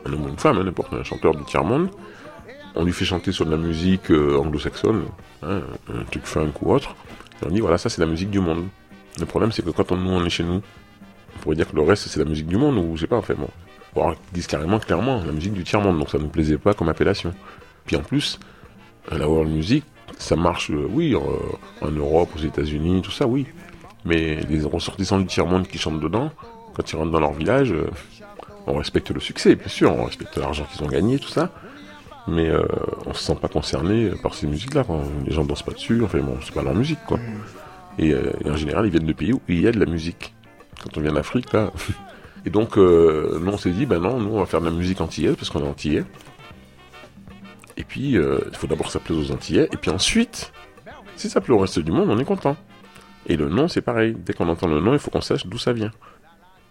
un 0.06 0.14
homme 0.14 0.26
ou 0.26 0.30
une 0.30 0.38
femme, 0.38 0.58
hein, 0.58 0.64
n'importe, 0.64 0.94
un 0.94 1.04
chanteur 1.04 1.36
du 1.36 1.44
tiers-monde, 1.44 1.90
on 2.76 2.84
lui 2.84 2.94
fait 2.94 3.06
chanter 3.06 3.32
sur 3.32 3.46
de 3.46 3.52
la 3.52 3.58
musique 3.58 4.12
euh, 4.12 4.38
anglo-saxonne, 4.38 5.06
hein, 5.44 5.62
un 5.94 6.04
truc 6.06 6.26
funk 6.26 6.54
ou 6.62 6.74
autre, 6.74 6.96
et 7.42 7.48
on 7.48 7.50
dit 7.50 7.60
voilà, 7.60 7.78
ça 7.78 7.90
c'est 7.90 8.02
la 8.02 8.08
musique 8.08 8.30
du 8.30 8.40
monde. 8.40 8.68
Le 9.20 9.26
problème 9.26 9.52
c'est 9.52 9.64
que 9.64 9.72
quand 9.72 9.92
on, 9.92 9.98
nous 9.98 10.12
on 10.12 10.26
est 10.26 10.30
chez 10.30 10.44
nous, 10.44 10.62
on 11.36 11.40
pourrait 11.40 11.56
dire 11.56 11.70
que 11.70 11.76
le 11.76 11.84
reste 11.84 12.08
c'est 12.08 12.20
la 12.20 12.26
musique 12.26 12.48
du 12.48 12.58
monde, 12.58 12.78
ou 12.78 12.96
je 12.96 13.02
sais 13.02 13.08
pas, 13.08 13.18
enfin 13.18 13.36
bon. 13.36 13.50
Alors, 13.94 14.14
ils 14.14 14.36
disent 14.36 14.48
carrément, 14.48 14.80
clairement, 14.80 15.22
la 15.26 15.34
musique 15.34 15.54
du 15.54 15.66
tiers-monde, 15.66 16.00
donc 16.00 16.10
ça 16.10 16.18
ne 16.18 16.24
nous 16.24 16.30
plaisait 16.30 16.58
pas 16.58 16.74
comme 16.74 16.88
appellation. 16.88 17.34
Puis 17.86 17.98
en 17.98 18.02
plus, 18.02 18.40
euh, 19.12 19.18
la 19.18 19.28
world 19.28 19.52
music, 19.52 19.84
ça 20.18 20.38
marche, 20.38 20.72
euh, 20.72 20.88
oui, 20.90 21.14
en, 21.14 21.92
Europe, 21.92 22.30
aux 22.36 22.40
États-Unis, 22.40 23.02
tout 23.02 23.12
ça, 23.12 23.28
oui. 23.28 23.48
Mais 24.06 24.40
les 24.50 24.64
ressortissants 24.64 25.20
du 25.20 25.26
tiers-monde 25.26 25.68
qui 25.68 25.78
chantent 25.78 26.00
dedans, 26.00 26.32
quand 26.74 26.90
ils 26.90 26.96
rentrent 26.96 27.12
dans 27.12 27.20
leur 27.20 27.34
village, 27.34 27.74
on 28.66 28.78
respecte 28.78 29.12
le 29.12 29.20
succès, 29.20 29.56
bien 29.56 29.68
sûr, 29.68 29.94
on 29.94 30.06
respecte 30.06 30.38
l'argent 30.38 30.66
qu'ils 30.72 30.84
ont 30.86 30.90
gagné, 30.90 31.20
tout 31.20 31.28
ça. 31.28 31.52
Mais 32.28 32.50
euh, 32.50 32.64
on 33.06 33.14
se 33.14 33.24
sent 33.24 33.36
pas 33.42 33.48
concerné 33.48 34.12
par 34.22 34.34
ces 34.34 34.48
musiques-là. 34.48 34.86
Les 35.26 35.34
gens 35.34 35.44
dansent 35.44 35.64
pas 35.64 35.72
dessus, 35.72 36.04
enfin 36.04 36.20
bon, 36.20 36.38
c'est 36.44 36.54
pas 36.54 36.62
leur 36.62 36.76
musique, 36.76 37.00
quoi. 37.08 37.20
Et, 37.98 38.14
euh, 38.14 38.32
et 38.44 38.50
en 38.50 38.56
général, 38.56 38.86
ils 38.86 38.92
viennent 38.92 39.06
de 39.06 39.14
pays 39.14 39.34
où 39.34 39.42
il 39.48 39.62
y 39.62 39.68
a 39.68 39.72
de 39.72 39.80
la 39.80 39.86
musique. 39.86 40.34
Quand 40.84 40.98
on 40.98 41.02
vient 41.02 41.14
d'Afrique, 41.14 41.52
là. 41.54 41.72
Et 42.46 42.50
donc, 42.50 42.78
euh, 42.78 43.38
nous, 43.40 43.52
on 43.52 43.58
s'est 43.58 43.70
dit, 43.70 43.86
ben 43.86 44.00
non, 44.00 44.20
nous, 44.20 44.34
on 44.34 44.40
va 44.40 44.46
faire 44.48 44.62
de 44.62 44.66
la 44.66 44.72
musique 44.72 45.00
antillaise, 45.00 45.36
parce 45.36 45.50
qu'on 45.52 45.64
est 45.64 45.68
antillais. 45.68 46.04
Et 47.78 47.84
puis, 47.84 48.18
euh, 48.18 48.40
il 48.50 48.58
faut 48.58 48.68
d'abord 48.68 48.88
que 48.88 48.92
ça 48.92 49.00
plaise 49.00 49.18
aux 49.18 49.32
antillais, 49.32 49.70
et 49.72 49.78
puis 49.78 49.92
ensuite, 49.92 50.52
si 51.16 51.30
ça 51.30 51.40
plaît 51.40 51.54
au 51.54 51.60
reste 51.60 51.80
du 51.80 51.92
monde, 51.92 52.10
on 52.10 52.18
est 52.18 52.26
content. 52.26 52.58
Et 53.28 53.38
le 53.38 53.48
nom, 53.48 53.68
c'est 53.68 53.82
pareil. 53.82 54.16
Dès 54.18 54.34
qu'on 54.34 54.50
entend 54.50 54.68
le 54.68 54.82
nom, 54.82 54.94
il 54.94 55.00
faut 55.00 55.12
qu'on 55.12 55.22
sache 55.22 55.46
d'où 55.46 55.60
ça 55.60 55.72
vient. 55.72 55.92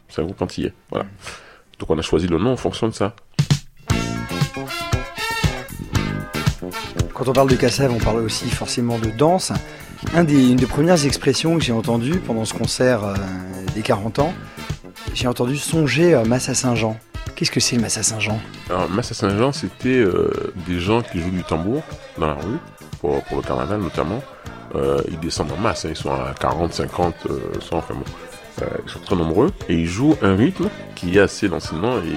C'est 0.08 0.22
un 0.22 0.24
groupe 0.24 0.42
antillais, 0.42 0.72
voilà. 0.90 1.06
Donc 1.78 1.88
on 1.88 1.98
a 1.98 2.02
choisi 2.02 2.26
le 2.26 2.38
nom 2.38 2.50
en 2.50 2.56
fonction 2.56 2.88
de 2.88 2.92
ça. 2.92 3.14
Quand 7.20 7.28
on 7.28 7.34
parle 7.34 7.50
de 7.50 7.56
Kassav, 7.56 7.92
on 7.92 7.98
parle 7.98 8.20
aussi 8.20 8.48
forcément 8.48 8.98
de 8.98 9.10
danse. 9.10 9.52
Une 10.16 10.56
des 10.56 10.64
premières 10.64 11.04
expressions 11.04 11.58
que 11.58 11.62
j'ai 11.62 11.74
entendues 11.74 12.18
pendant 12.18 12.46
ce 12.46 12.54
concert 12.54 13.04
euh, 13.04 13.14
des 13.74 13.82
40 13.82 14.20
ans, 14.20 14.32
j'ai 15.12 15.28
entendu 15.28 15.58
songer 15.58 16.14
à 16.14 16.24
Massa 16.24 16.54
Saint-Jean. 16.54 16.98
Qu'est-ce 17.36 17.50
que 17.50 17.60
c'est 17.60 17.76
le 17.76 17.82
Massa 17.82 18.02
Saint-Jean? 18.02 18.40
Alors, 18.70 18.88
Massa 18.88 19.12
Saint-Jean, 19.12 19.52
c'était 19.52 19.98
euh, 19.98 20.30
des 20.66 20.80
gens 20.80 21.02
qui 21.02 21.20
jouent 21.20 21.30
du 21.30 21.42
tambour 21.42 21.82
dans 22.16 22.28
la 22.28 22.34
rue, 22.36 22.56
pour, 23.02 23.22
le 23.36 23.42
carnaval 23.42 23.80
notamment. 23.80 24.22
Euh, 24.74 25.02
ils 25.10 25.20
descendent 25.20 25.52
en 25.52 25.60
masse, 25.60 25.84
hein, 25.84 25.90
ils 25.90 25.96
sont 25.96 26.12
à 26.14 26.32
40, 26.40 26.72
50, 26.72 27.14
euh, 27.28 27.38
100, 27.60 27.76
enfin 27.76 27.92
bon. 27.92 28.04
Ils 28.86 28.90
sont 28.90 28.98
très 28.98 29.16
nombreux 29.16 29.50
et 29.68 29.74
ils 29.74 29.86
jouent 29.86 30.16
un 30.22 30.36
rythme 30.36 30.68
qui 30.94 31.16
est 31.16 31.20
assez 31.20 31.48
lancinant 31.48 31.98
et 31.98 32.14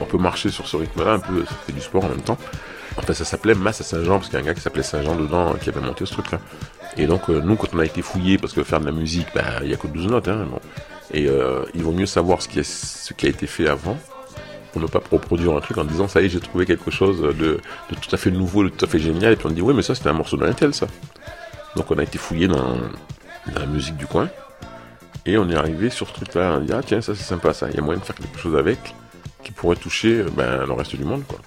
on 0.00 0.04
peut 0.04 0.18
marcher 0.18 0.50
sur 0.50 0.66
ce 0.66 0.76
rythme-là, 0.76 1.14
un 1.14 1.18
peu, 1.18 1.44
c'était 1.60 1.72
du 1.72 1.80
sport 1.80 2.04
en 2.04 2.08
même 2.08 2.22
temps. 2.22 2.38
Enfin, 2.98 3.12
ça 3.12 3.24
s'appelait 3.24 3.54
Massa 3.54 3.84
Saint-Jean 3.84 4.18
parce 4.18 4.26
qu'il 4.28 4.38
y 4.38 4.40
a 4.40 4.44
un 4.44 4.46
gars 4.46 4.54
qui 4.54 4.60
s'appelait 4.60 4.82
Saint-Jean 4.82 5.16
dedans 5.16 5.54
qui 5.54 5.68
avait 5.68 5.80
monté 5.80 6.06
ce 6.06 6.12
truc-là. 6.12 6.40
Et 6.96 7.06
donc, 7.06 7.28
euh, 7.28 7.40
nous, 7.40 7.56
quand 7.56 7.68
on 7.74 7.78
a 7.78 7.84
été 7.84 8.00
fouillés, 8.02 8.38
parce 8.38 8.52
que 8.52 8.62
faire 8.62 8.80
de 8.80 8.86
la 8.86 8.92
musique, 8.92 9.26
bah, 9.34 9.60
il 9.62 9.70
y 9.70 9.74
a 9.74 9.76
que 9.76 9.86
12 9.86 10.06
notes, 10.06 10.28
hein. 10.28 10.46
Et 11.12 11.28
euh, 11.28 11.64
il 11.74 11.82
vaut 11.82 11.92
mieux 11.92 12.06
savoir 12.06 12.42
ce 12.42 12.48
qui, 12.48 12.58
a 12.58 13.28
été 13.28 13.46
fait 13.46 13.68
avant 13.68 13.96
pour 14.72 14.82
ne 14.82 14.86
pas 14.86 15.00
reproduire 15.10 15.56
un 15.56 15.60
truc 15.60 15.78
en 15.78 15.84
disant 15.84 16.08
ça 16.08 16.20
y 16.20 16.26
est 16.26 16.28
j'ai 16.28 16.40
trouvé 16.40 16.66
quelque 16.66 16.90
chose 16.90 17.22
de, 17.22 17.60
tout 17.88 18.14
à 18.14 18.16
fait 18.16 18.30
nouveau, 18.30 18.64
de 18.64 18.68
tout 18.68 18.84
à 18.84 18.88
fait 18.88 18.98
génial 18.98 19.32
et 19.32 19.36
puis 19.36 19.46
on 19.46 19.50
dit 19.50 19.62
oui 19.62 19.72
mais 19.72 19.82
ça 19.82 19.94
c'était 19.94 20.08
un 20.08 20.14
morceau 20.14 20.36
d'un 20.36 20.52
tel 20.52 20.74
ça. 20.74 20.88
Donc 21.76 21.90
on 21.90 21.98
a 21.98 22.02
été 22.02 22.18
fouillé 22.18 22.48
dans, 22.48 22.76
la 23.54 23.64
musique 23.66 23.96
du 23.96 24.06
coin 24.06 24.28
Et 25.24 25.38
on 25.38 25.48
est 25.48 25.54
arrivé 25.54 25.88
sur 25.88 26.08
ce 26.08 26.14
truc-là, 26.14 26.56
on 26.58 26.60
dit 26.60 26.72
ah 26.72 26.80
tiens 26.84 27.00
ça 27.00 27.14
c'est 27.14 27.22
sympa 27.22 27.54
ça, 27.54 27.68
il 27.70 27.76
y 27.76 27.78
a 27.78 27.82
moyen 27.82 28.00
de 28.00 28.04
faire 28.04 28.16
quelque 28.16 28.38
chose 28.38 28.56
avec 28.56 28.94
qui 29.44 29.52
pourrait 29.52 29.76
toucher 29.76 30.18
euh, 30.18 30.28
ben, 30.36 30.66
le 30.66 30.72
reste 30.72 30.96
du 30.96 31.04
monde 31.04 31.22
quoi. 31.26 31.38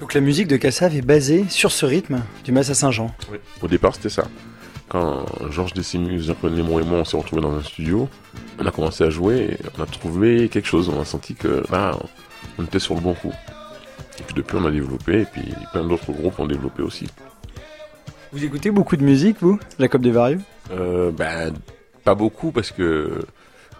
Donc 0.00 0.12
la 0.12 0.20
musique 0.20 0.46
de 0.48 0.56
Cassav 0.56 0.94
est 0.94 1.02
basée 1.02 1.46
sur 1.48 1.72
ce 1.72 1.86
rythme 1.86 2.22
du 2.44 2.52
Massa 2.52 2.74
Saint-Jean. 2.74 3.14
Au 3.62 3.68
départ 3.68 3.94
c'était 3.94 4.10
ça. 4.10 4.24
Quand 4.88 5.24
Georges 5.50 5.72
Décimus, 5.72 6.20
Jean-Claude 6.20 6.54
Lémon 6.54 6.78
et 6.80 6.84
moi 6.84 6.98
on 6.98 7.04
s'est 7.04 7.16
retrouvés 7.16 7.42
dans 7.42 7.54
un 7.54 7.62
studio, 7.62 8.08
on 8.58 8.66
a 8.66 8.70
commencé 8.70 9.04
à 9.04 9.10
jouer 9.10 9.52
et 9.52 9.56
on 9.78 9.82
a 9.82 9.86
trouvé 9.86 10.48
quelque 10.48 10.66
chose, 10.68 10.88
on 10.88 11.00
a 11.00 11.04
senti 11.04 11.34
que 11.34 11.64
là 11.70 11.96
on 12.58 12.64
était 12.64 12.78
sur 12.78 12.94
le 12.94 13.00
bon 13.00 13.14
coup. 13.14 13.32
Et 14.18 14.22
puis 14.22 14.34
depuis 14.34 14.56
on 14.56 14.64
a 14.66 14.70
développé 14.70 15.22
et 15.22 15.24
puis 15.24 15.54
plein 15.72 15.84
d'autres 15.84 16.12
groupes 16.12 16.38
ont 16.38 16.46
développé 16.46 16.82
aussi. 16.82 17.06
Vous 18.32 18.44
écoutez 18.44 18.70
beaucoup 18.70 18.96
de 18.96 19.04
musique, 19.04 19.38
vous, 19.40 19.58
Jacob 19.78 20.02
Desvarieux 20.02 20.40
Euh, 20.72 21.10
ben, 21.10 21.54
pas 22.04 22.14
beaucoup 22.14 22.50
parce 22.50 22.70
que 22.70 23.24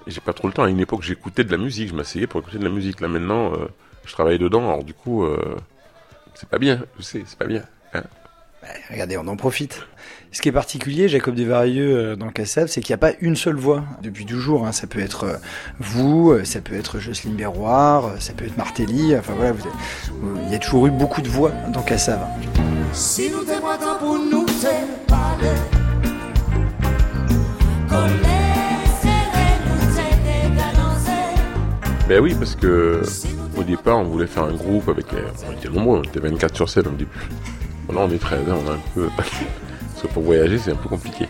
j'ai 0.07 0.21
pas 0.21 0.33
trop 0.33 0.47
le 0.49 0.55
temps. 0.55 0.63
À 0.63 0.71
une 0.71 0.81
époque, 0.81 1.03
j'écoutais 1.03 1.45
de 1.45 1.51
la 1.51 1.59
musique, 1.59 1.89
je 1.89 1.95
m'asseyais 1.95 2.27
pour 2.27 2.41
écouter 2.41 2.59
de 2.59 2.65
la 2.65 2.71
musique. 2.71 3.01
Là 3.01 3.09
maintenant, 3.09 3.53
euh, 3.53 3.67
je 4.05 4.13
travaille 4.13 4.39
dedans, 4.39 4.69
alors 4.69 4.85
du 4.85 4.95
coup, 4.95 5.25
euh, 5.25 5.57
c'est 6.39 6.49
pas 6.49 6.59
bien, 6.59 6.85
je 6.99 7.03
sais, 7.03 7.23
c'est 7.27 7.39
pas 7.39 7.47
bien. 7.47 7.63
hein. 7.95 8.03
Bah, 8.63 8.69
Regardez, 8.91 9.17
on 9.19 9.27
en 9.29 9.37
profite. 9.37 9.87
Ce 10.33 10.43
qui 10.43 10.49
est 10.49 10.53
particulier, 10.53 11.09
Jacob 11.09 11.35
Desvarieux, 11.35 11.97
euh, 11.97 12.17
dans 12.17 12.29
Cassav, 12.31 12.67
c'est 12.69 12.81
qu'il 12.81 12.93
n'y 12.93 12.97
a 12.97 12.99
pas 12.99 13.13
une 13.21 13.37
seule 13.37 13.57
voix 13.57 13.85
depuis 14.03 14.27
toujours. 14.27 14.67
hein. 14.67 14.73
Ça 14.73 14.87
peut 14.87 15.01
être 15.01 15.25
euh, 15.25 15.37
vous, 15.79 16.31
euh, 16.33 16.45
ça 16.45 16.61
peut 16.61 16.75
être 16.75 16.99
Jocelyne 16.99 17.37
Berroir, 17.37 18.13
ça 18.21 18.33
peut 18.35 18.45
être 18.45 18.57
Martelly. 18.57 19.17
Enfin 19.17 19.33
voilà, 19.37 19.53
vous 19.53 19.65
il 20.47 20.53
y 20.53 20.55
a 20.55 20.59
toujours 20.59 20.87
eu 20.87 20.91
beaucoup 20.91 21.23
de 21.23 21.29
voix 21.29 21.53
dans 21.73 21.83
Cassav. 21.83 22.21
Si 22.93 23.31
nous 23.31 23.45
pour 23.99 24.19
nous 24.19 24.47
Ben 32.09 32.21
oui, 32.21 32.37
parce 32.39 32.55
que 32.55 33.03
au 33.57 33.63
départ, 33.63 33.99
on 33.99 34.05
voulait 34.05 34.27
faire 34.27 34.45
un 34.45 34.53
groupe 34.53 34.89
avec. 34.89 35.07
On 35.49 35.53
était 35.53 35.69
nombreux, 35.69 35.99
on 35.99 36.03
était 36.03 36.21
24 36.21 36.55
sur 36.55 36.69
scène 36.69 36.87
au 36.89 36.91
début. 36.91 37.11
Là, 37.93 38.01
on 38.01 38.11
est 38.11 38.19
13, 38.19 38.41
hein, 38.49 38.57
on 38.65 38.71
a 38.71 38.75
un 38.75 38.81
peu. 38.95 39.09
parce 39.17 39.31
que 40.03 40.07
pour 40.09 40.23
voyager, 40.23 40.59
c'est 40.59 40.73
un 40.73 40.77
peu 40.77 40.89
compliqué. 40.89 41.29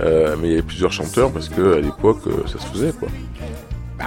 Euh, 0.00 0.36
mais 0.40 0.48
il 0.48 0.50
y 0.50 0.54
avait 0.54 0.62
plusieurs 0.62 0.92
chanteurs 0.92 1.30
parce 1.30 1.48
que 1.48 1.78
à 1.78 1.80
l'époque, 1.80 2.20
euh, 2.26 2.46
ça 2.46 2.58
se 2.58 2.66
faisait 2.66 2.92
quoi. 2.92 3.08
Bah, 3.98 4.06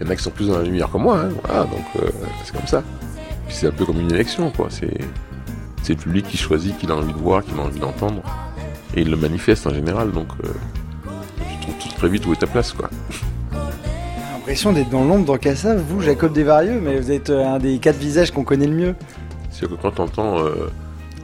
il 0.00 0.06
y 0.06 0.08
en 0.08 0.12
a 0.12 0.16
qui 0.16 0.22
sont 0.22 0.30
plus 0.30 0.48
dans 0.48 0.56
la 0.56 0.64
lumière 0.64 0.90
que 0.90 0.96
moi, 0.96 1.20
hein, 1.20 1.28
voilà, 1.44 1.64
donc 1.64 1.84
euh, 1.96 2.08
c'est 2.42 2.56
comme 2.56 2.66
ça. 2.66 2.82
Puis 3.46 3.54
c'est 3.54 3.66
un 3.66 3.72
peu 3.72 3.84
comme 3.84 4.00
une 4.00 4.10
élection, 4.12 4.50
quoi. 4.50 4.68
C'est 4.70 4.98
c'est 5.82 5.94
le 5.94 5.98
public 5.98 6.26
qui 6.26 6.36
choisit, 6.36 6.76
qu'il 6.78 6.90
a 6.90 6.94
envie 6.94 7.12
de 7.12 7.18
voir, 7.18 7.42
qu'il 7.42 7.58
a 7.58 7.62
envie 7.62 7.80
d'entendre, 7.80 8.22
et 8.94 9.00
il 9.00 9.10
le 9.10 9.16
manifeste 9.16 9.66
en 9.66 9.74
général. 9.74 10.12
Donc, 10.12 10.28
tu 10.42 11.58
trouves 11.60 11.78
tout 11.78 11.88
très 11.96 12.08
vite 12.08 12.26
où 12.26 12.34
est 12.34 12.36
ta 12.36 12.46
place, 12.46 12.72
quoi. 12.72 12.90
L'impression 14.50 14.72
d'être 14.72 14.90
dans 14.90 15.04
l'ombre 15.04 15.26
dans 15.26 15.38
Cassav, 15.38 15.80
vous, 15.80 16.00
Jacob 16.00 16.32
Desvarieux, 16.32 16.80
mais 16.80 16.98
vous 16.98 17.12
êtes 17.12 17.30
euh, 17.30 17.46
un 17.46 17.60
des 17.60 17.78
quatre 17.78 17.98
visages 17.98 18.32
qu'on 18.32 18.42
connaît 18.42 18.66
le 18.66 18.74
mieux. 18.74 18.94
C'est 19.48 19.68
que 19.68 19.74
quand 19.74 19.92
t'entends, 19.92 20.40
euh, 20.40 20.68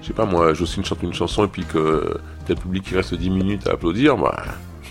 je 0.01 0.07
sais 0.07 0.13
pas 0.13 0.27
moi, 0.27 0.55
Jocelyne 0.55 0.85
chante 0.85 1.03
une 1.03 1.13
chanson 1.13 1.45
et 1.45 1.49
puis 1.49 1.65
que 1.65 2.21
t'as 2.47 2.55
le 2.55 2.61
public 2.61 2.85
qui 2.85 2.95
reste 2.95 3.17
10 3.17 3.31
minutes 3.31 3.67
à 3.67 3.73
applaudir, 3.73 4.17
bah, 4.17 4.45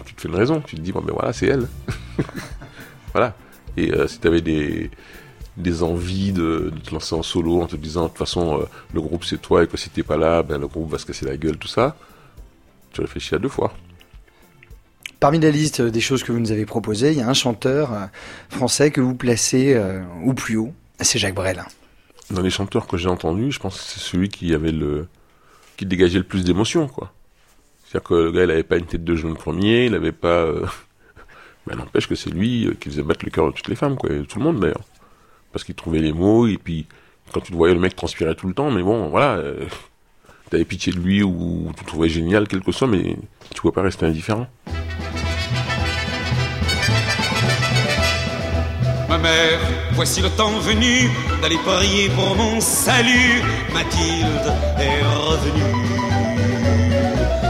tu 0.06 0.13
te 0.13 0.20
fais 0.20 0.27
une 0.27 0.36
raison. 0.36 0.60
Tu 0.60 0.75
te 0.75 0.82
dis, 0.82 0.92
bon, 0.92 1.00
ben 1.00 1.13
voilà, 1.13 1.32
c'est 1.32 1.46
elle. 1.46 1.65
voilà. 3.13 3.36
Et 3.77 3.94
euh, 3.94 4.06
si 4.06 4.20
t'avais 4.20 4.42
des, 4.42 4.92
envies 5.82 6.34
de, 6.34 6.74
te 6.84 6.94
lancer 6.94 7.15
en 7.15 7.24
solo 7.24 7.62
en 7.62 7.68
te 7.68 7.77
disant, 7.77 8.04
de 8.04 8.08
toute 8.10 8.18
façon, 8.18 8.60
euh, 8.60 8.65
le 8.94 9.00
groupe 9.00 9.24
c'est 9.24 9.42
toi 9.42 9.63
et 9.63 9.68
que 9.68 9.77
si 9.77 9.89
t'es 9.89 10.04
pas 10.04 10.18
là, 10.18 10.44
ben 10.44 10.60
le 10.60 10.68
groupe 10.68 10.92
va 10.92 10.98
se 10.98 11.06
casser 11.06 11.25
la 11.25 11.38
gueule, 11.38 11.56
tout 11.56 11.70
ça, 11.70 11.96
tu 12.92 13.00
réfléchis 13.00 13.34
à 13.34 13.39
deux 13.39 13.48
fois. 13.48 13.72
Parmi 15.25 15.39
la 15.39 15.50
liste 15.50 15.82
des 15.82 16.01
choses 16.01 16.22
que 16.22 16.32
vous 16.32 16.38
nous 16.38 16.51
avez 16.51 16.67
proposées, 16.67 17.12
il 17.12 17.17
y 17.17 17.22
a 17.22 17.27
un 17.27 17.34
chanteur 17.34 17.91
euh, 17.91 18.05
français 18.50 18.91
que 18.91 19.01
vous 19.01 19.15
placez 19.15 19.74
euh, 19.74 20.03
au 20.24 20.36
plus 20.36 20.55
haut, 20.55 20.72
c'est 21.00 21.17
Jacques 21.17 21.34
Brel. 21.34 21.63
Dans 22.29 22.44
les 22.44 22.51
chanteurs 22.51 22.86
que 22.86 22.96
j'ai 22.96 23.10
entendus, 23.10 23.51
je 23.51 23.60
pense 23.60 23.75
que 23.75 23.84
c'est 23.84 24.00
celui 24.00 24.29
qui 24.29 24.53
avait 24.53 24.72
le, 24.72 25.08
qui 25.77 25.88
dégageait 25.88 26.20
le 26.20 26.25
plus 26.25 26.44
d'émotion, 26.44 26.88
quoi. 26.88 27.12
C'est-à-dire 27.84 28.08
que 28.08 28.13
le 28.13 28.32
gars, 28.34 28.44
il 28.44 28.51
avait 28.51 28.62
pas 28.62 28.77
une 28.77 28.86
tête 28.86 29.03
de 29.03 29.15
jeune 29.15 29.34
premier, 29.34 29.88
il 29.88 29.96
avait 29.96 30.12
pas, 30.12 30.27
euh... 30.27 30.67
ben, 31.65 31.75
n'empêche 31.75 32.08
que 32.08 32.13
c'est 32.13 32.29
lui 32.29 32.67
euh, 32.67 32.75
qui 32.79 32.91
faisait 32.91 33.01
battre 33.01 33.25
le 33.25 33.32
cœur 33.32 33.48
de 33.48 33.51
toutes 33.51 33.70
les 33.70 33.75
femmes, 33.75 33.96
quoi, 33.96 34.12
de 34.12 34.25
tout 34.25 34.38
le 34.38 34.46
monde 34.46 34.60
d'ailleurs. 34.60 34.84
Parce 35.51 35.63
qu'il 35.63 35.74
trouvait 35.74 36.01
les 36.01 36.13
mots, 36.13 36.46
et 36.46 36.60
puis, 36.60 36.86
quand 37.34 37.41
tu 37.41 37.51
le 37.51 37.58
voyais, 37.58 37.74
le 37.74 37.79
mec 37.79 37.96
transpirait 37.96 38.36
tout 38.36 38.48
le 38.48 38.53
temps, 38.53 38.70
mais 38.70 38.84
bon, 38.84 39.10
voilà, 39.10 39.38
euh... 39.38 39.65
t'avais 40.51 40.65
pitié 40.65 40.94
de 40.94 41.00
lui, 41.00 41.24
ou 41.24 41.72
tu 41.75 41.84
trouvais 41.84 42.10
génial, 42.10 42.48
quel 42.48 42.62
que 42.62 42.72
soit, 42.72 42.88
mais 42.88 43.17
tu 43.55 43.62
pouvais 43.62 43.74
pas 43.74 43.82
rester 43.82 44.05
indifférent. 44.05 44.48
Voici 49.94 50.22
le 50.22 50.29
temps 50.29 50.60
venu 50.60 51.10
d'aller 51.41 51.58
prier 51.65 52.10
pour 52.10 52.36
mon 52.36 52.60
salut. 52.62 53.41
Mathilde 53.74 54.53
est 54.79 55.01
revenue. 55.03 55.86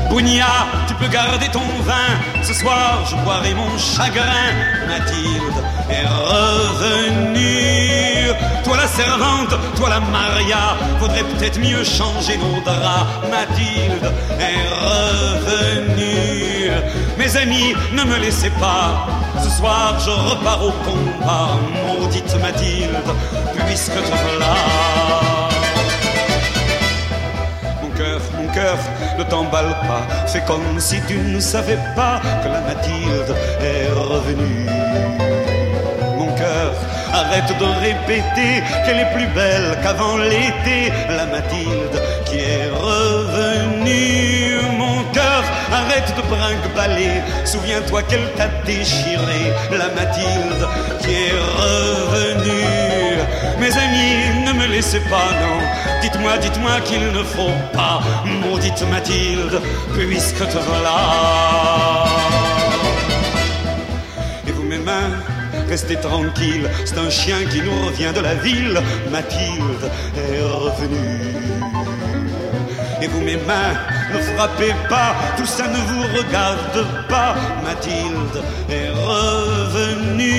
Bounia, 0.10 0.68
tu 0.88 0.94
peux 0.96 1.08
garder 1.08 1.48
ton 1.50 1.68
vin. 1.84 2.12
Ce 2.44 2.54
soir, 2.54 3.06
je 3.10 3.16
boirai 3.24 3.54
mon 3.54 3.78
chagrin. 3.78 4.54
Mathilde 4.88 5.64
est 5.90 6.08
revenue. 6.08 7.46
Toi 8.64 8.78
la 8.78 8.88
servante, 8.88 9.56
toi 9.76 9.90
la 9.90 10.00
Maria, 10.00 10.78
faudrait 11.00 11.24
peut-être 11.24 11.60
mieux 11.60 11.84
changer 11.84 12.38
nos 12.38 12.62
draps. 12.62 13.28
Mathilde 13.30 14.12
est 14.40 14.64
revenue. 14.90 16.72
Mes 17.18 17.38
amis, 17.38 17.74
ne 17.92 18.04
me 18.04 18.18
laissez 18.18 18.52
pas. 18.52 19.08
Ce 19.44 19.50
soir, 19.50 19.96
je 20.00 20.12
repars 20.12 20.64
au 20.66 20.72
combat. 20.88 21.50
Maudite 21.88 22.36
Mathilde, 22.42 23.10
puisque 23.66 23.94
te 23.94 24.16
voilà. 24.24 24.56
Mon 27.82 27.90
cœur, 27.90 28.22
mon 28.38 28.48
cœur, 28.54 28.78
ne 29.18 29.24
t'emballe 29.24 29.76
pas. 29.88 30.04
Fais 30.28 30.44
comme 30.48 30.80
si 30.80 31.00
tu 31.08 31.18
ne 31.18 31.40
savais 31.40 31.80
pas 31.96 32.20
que 32.44 32.50
la 32.50 32.62
Mathilde 32.62 33.36
est 33.62 33.92
revenue. 33.94 34.68
Mon 36.18 36.32
cœur, 36.36 36.74
arrête 37.14 37.52
de 37.58 37.66
répéter 37.88 38.64
qu'elle 38.86 39.00
est 39.00 39.14
plus 39.14 39.28
belle 39.28 39.78
qu'avant 39.84 40.18
l'été. 40.18 40.92
La 41.10 41.26
Mathilde 41.26 42.02
qui 42.26 42.38
est 42.38 42.70
revenue. 42.70 44.45
Arrête 45.80 46.14
de 46.16 46.22
brinque-baller. 46.34 47.22
Souviens-toi 47.44 48.04
qu'elle 48.04 48.32
t'a 48.38 48.48
déchiré. 48.66 49.42
La 49.72 49.90
Mathilde 49.90 50.64
qui 51.02 51.12
est 51.12 51.38
revenue. 51.64 53.20
Mes 53.60 53.74
amis, 53.86 54.46
ne 54.46 54.54
me 54.54 54.68
laissez 54.68 55.02
pas, 55.02 55.30
non. 55.42 55.58
Dites-moi, 56.02 56.38
dites-moi 56.38 56.80
qu'il 56.86 57.06
ne 57.12 57.24
faut 57.24 57.58
pas. 57.74 58.00
Maudite 58.26 58.84
Mathilde, 58.90 59.60
puisque 59.94 60.48
te 60.48 60.60
voilà. 60.70 62.06
Et 64.48 64.52
vous, 64.52 64.64
mes 64.64 64.78
mains, 64.78 65.12
restez 65.68 65.98
tranquilles. 65.98 66.70
C'est 66.86 66.98
un 66.98 67.10
chien 67.10 67.40
qui 67.52 67.62
nous 67.62 67.86
revient 67.86 68.14
de 68.16 68.22
la 68.22 68.36
ville. 68.36 68.80
Mathilde 69.12 69.92
est 70.16 70.42
revenue. 70.42 71.36
Et 73.02 73.08
vous, 73.08 73.22
mes 73.22 73.38
mains, 73.38 73.76
frappez 74.36 74.74
pas, 74.90 75.16
tout 75.38 75.46
ça 75.46 75.68
ne 75.68 75.78
vous 75.78 76.04
regarde 76.18 76.86
pas. 77.08 77.36
Mathilde 77.64 78.44
est 78.70 78.90
revenue. 78.90 80.36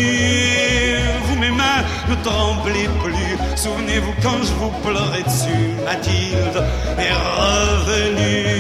Vous, 1.25 1.37
mes 1.39 1.51
mains, 1.51 1.83
ne 2.09 2.15
tremblez 2.23 2.89
plus. 3.03 3.39
Souvenez-vous 3.57 4.15
quand 4.23 4.39
je 4.43 4.53
vous 4.61 4.71
pleurais 4.85 5.23
dessus. 5.23 5.75
Mathilde 5.85 6.63
est 6.99 7.17
revenue. 7.43 8.57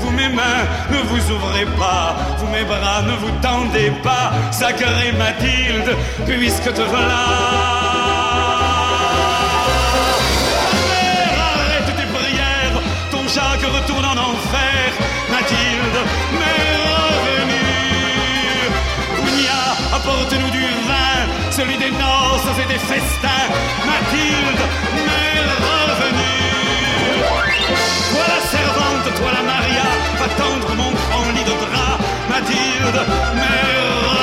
Vous, 0.00 0.10
mes 0.10 0.28
mains, 0.28 0.64
ne 0.90 0.98
vous 1.08 1.30
ouvrez 1.32 1.66
pas. 1.78 2.16
Vous, 2.38 2.48
mes 2.48 2.64
bras, 2.64 3.02
ne 3.02 3.16
vous 3.22 3.34
tendez 3.40 3.92
pas. 4.02 4.32
Sacrée 4.50 5.12
Mathilde, 5.18 5.96
puisque 6.26 6.72
te 6.72 6.82
voilà. 6.82 7.75
Jacques 13.36 13.70
retourne 13.70 14.06
en 14.06 14.16
enfer. 14.16 14.88
Mathilde, 15.28 15.98
mais 16.40 16.62
revenue. 16.96 18.70
Ounia, 19.20 19.62
apporte-nous 19.94 20.48
du 20.48 20.62
vin, 20.88 21.18
celui 21.50 21.76
des 21.76 21.90
noces 21.90 22.56
et 22.62 22.68
des 22.72 22.78
festins. 22.78 23.48
Mathilde, 23.84 24.62
mais 25.06 25.36
revenue. 25.68 26.46
Toi 28.10 28.24
la 28.34 28.40
servante, 28.56 29.08
toi 29.18 29.30
la 29.36 29.42
Maria, 29.52 29.88
va 30.18 30.28
tendre 30.42 30.74
mon 30.74 30.90
grand 30.92 31.28
lit 31.36 31.44
de 31.44 31.56
drap. 31.62 31.98
Mathilde, 32.30 33.00
mais 33.34 33.68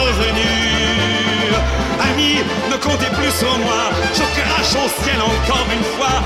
revenue. 0.10 1.54
Amis, 2.10 2.40
ne 2.72 2.78
comptez 2.78 3.12
plus 3.14 3.32
sur 3.32 3.56
moi, 3.60 3.84
je 4.12 4.24
crache 4.42 4.76
au 4.84 4.90
ciel 5.04 5.20
encore 5.22 5.68
une 5.72 5.84
fois. 5.96 6.18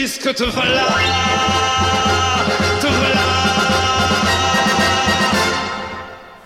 M'appelle 0.00 0.08
Mathilde, 0.08 0.08
puisque 0.08 0.34
te 0.34 0.44
voilà, 0.44 0.86
te 2.80 2.86
voilà. 2.86 3.20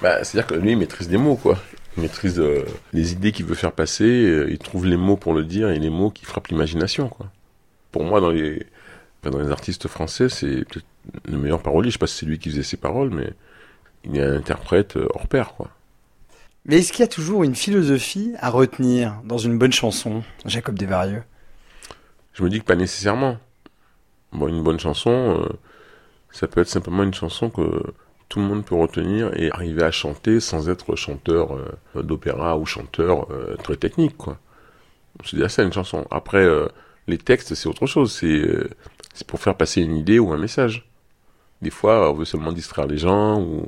Bah, 0.03 0.25
c'est-à-dire 0.25 0.47
que 0.47 0.55
lui, 0.55 0.73
il 0.73 0.79
maîtrise 0.79 1.09
les 1.11 1.19
mots, 1.19 1.37
quoi. 1.37 1.59
Il 1.97 2.03
maîtrise 2.03 2.41
euh, 2.41 2.65
les 2.93 3.13
idées 3.13 3.33
qu'il 3.33 3.47
veut 3.47 3.55
faire 3.55 3.73
passer, 3.73 4.05
euh, 4.05 4.51
il 4.51 4.59
trouve 4.59 4.87
les 4.87 4.97
mots 4.97 5.17
pour 5.17 5.33
le 5.33 5.45
dire 5.45 5.71
et 5.71 5.79
les 5.79 5.91
mots 5.91 6.11
qui 6.11 6.25
frappent 6.25 6.49
l'imagination, 6.49 7.09
quoi. 7.09 7.31
Pour 7.93 8.05
moi, 8.05 8.21
dans 8.21 8.31
les, 8.31 8.67
enfin, 9.23 9.31
dans 9.31 9.43
les 9.43 9.51
artistes 9.51 9.87
français, 9.89 10.29
c'est 10.29 10.65
peut-être 10.65 10.87
le 11.27 11.39
meilleur 11.39 11.63
parolier. 11.63 11.91
Je 11.91 11.95
sais 11.95 11.99
pas 11.99 12.07
si 12.07 12.19
c'est 12.19 12.27
lui 12.27 12.39
qui 12.39 12.51
faisait 12.51 12.65
ses 12.65 12.77
paroles, 12.77 13.11
mais 13.11 13.33
il 14.05 14.17
est 14.17 14.23
un 14.23 14.37
interprète 14.37 14.97
euh, 14.97 15.07
hors 15.15 15.29
pair, 15.29 15.55
quoi. 15.55 15.71
Mais 16.67 16.79
est-ce 16.79 16.93
qu'il 16.93 17.01
y 17.01 17.05
a 17.05 17.09
toujours 17.09 17.45
une 17.45 17.55
philosophie 17.55 18.33
à 18.41 18.49
retenir 18.49 19.21
dans 19.25 19.37
une 19.37 19.59
bonne 19.59 19.73
chanson, 19.73 20.23
Jacob 20.47 20.79
Desvarieux? 20.79 21.23
Je 22.35 22.43
me 22.43 22.51
dis 22.51 22.61
que 22.61 22.65
pas 22.65 22.75
nécessairement. 22.75 23.39
Bon, 24.33 24.49
une 24.49 24.63
bonne 24.63 24.81
chanson, 24.81 25.41
euh, 25.41 25.49
ça 26.33 26.49
peut 26.49 26.61
être 26.61 26.69
simplement 26.69 27.05
une 27.05 27.15
chanson 27.15 27.49
que 27.49 27.83
tout 28.29 28.41
le 28.41 28.45
monde 28.45 28.65
peut 28.65 28.75
retenir 28.75 29.33
et 29.39 29.53
arriver 29.53 29.85
à 29.85 29.93
chanter 29.93 30.41
sans 30.41 30.69
être 30.69 30.97
chanteur 30.97 31.57
euh, 31.57 32.03
d'opéra 32.03 32.59
ou 32.59 32.67
chanteur 32.67 33.31
euh, 33.31 33.55
très 33.63 33.77
technique, 33.77 34.17
quoi. 34.17 34.39
C'est 35.25 35.37
déjà 35.37 35.49
ça 35.49 35.63
une 35.63 35.73
chanson. 35.73 36.05
Après, 36.11 36.45
les 37.07 37.19
textes, 37.19 37.55
c'est 37.55 37.69
autre 37.69 37.87
chose. 37.87 38.13
C'est 38.13 39.25
pour 39.29 39.39
faire 39.39 39.57
passer 39.57 39.81
une 39.81 39.95
idée 39.95 40.19
ou 40.19 40.33
un 40.33 40.39
message. 40.39 40.91
Des 41.63 41.71
fois, 41.71 42.11
on 42.11 42.15
veut 42.15 42.25
seulement 42.25 42.51
distraire 42.51 42.89
les 42.89 42.99
gens 42.99 43.41
ou 43.41 43.65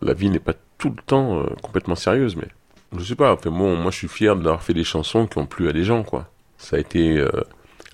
la 0.00 0.14
vie 0.14 0.30
n'est 0.30 0.38
pas 0.38 0.54
tout 0.78 0.90
le 0.90 1.02
temps 1.02 1.44
complètement 1.64 1.96
sérieuse, 1.96 2.36
mais 2.36 2.46
je 2.96 3.02
sais 3.02 3.16
pas. 3.16 3.32
Enfin, 3.32 3.50
bon, 3.50 3.74
moi, 3.74 3.90
je 3.90 3.96
suis 3.96 4.06
fier 4.06 4.36
d'avoir 4.36 4.62
fait 4.62 4.72
des 4.72 4.84
chansons 4.84 5.26
qui 5.26 5.38
ont 5.38 5.46
plu 5.46 5.68
à 5.68 5.72
des 5.72 5.82
gens, 5.82 6.04
quoi. 6.04 6.30
Ça 6.58 6.76
a 6.76 6.78
été 6.78 7.20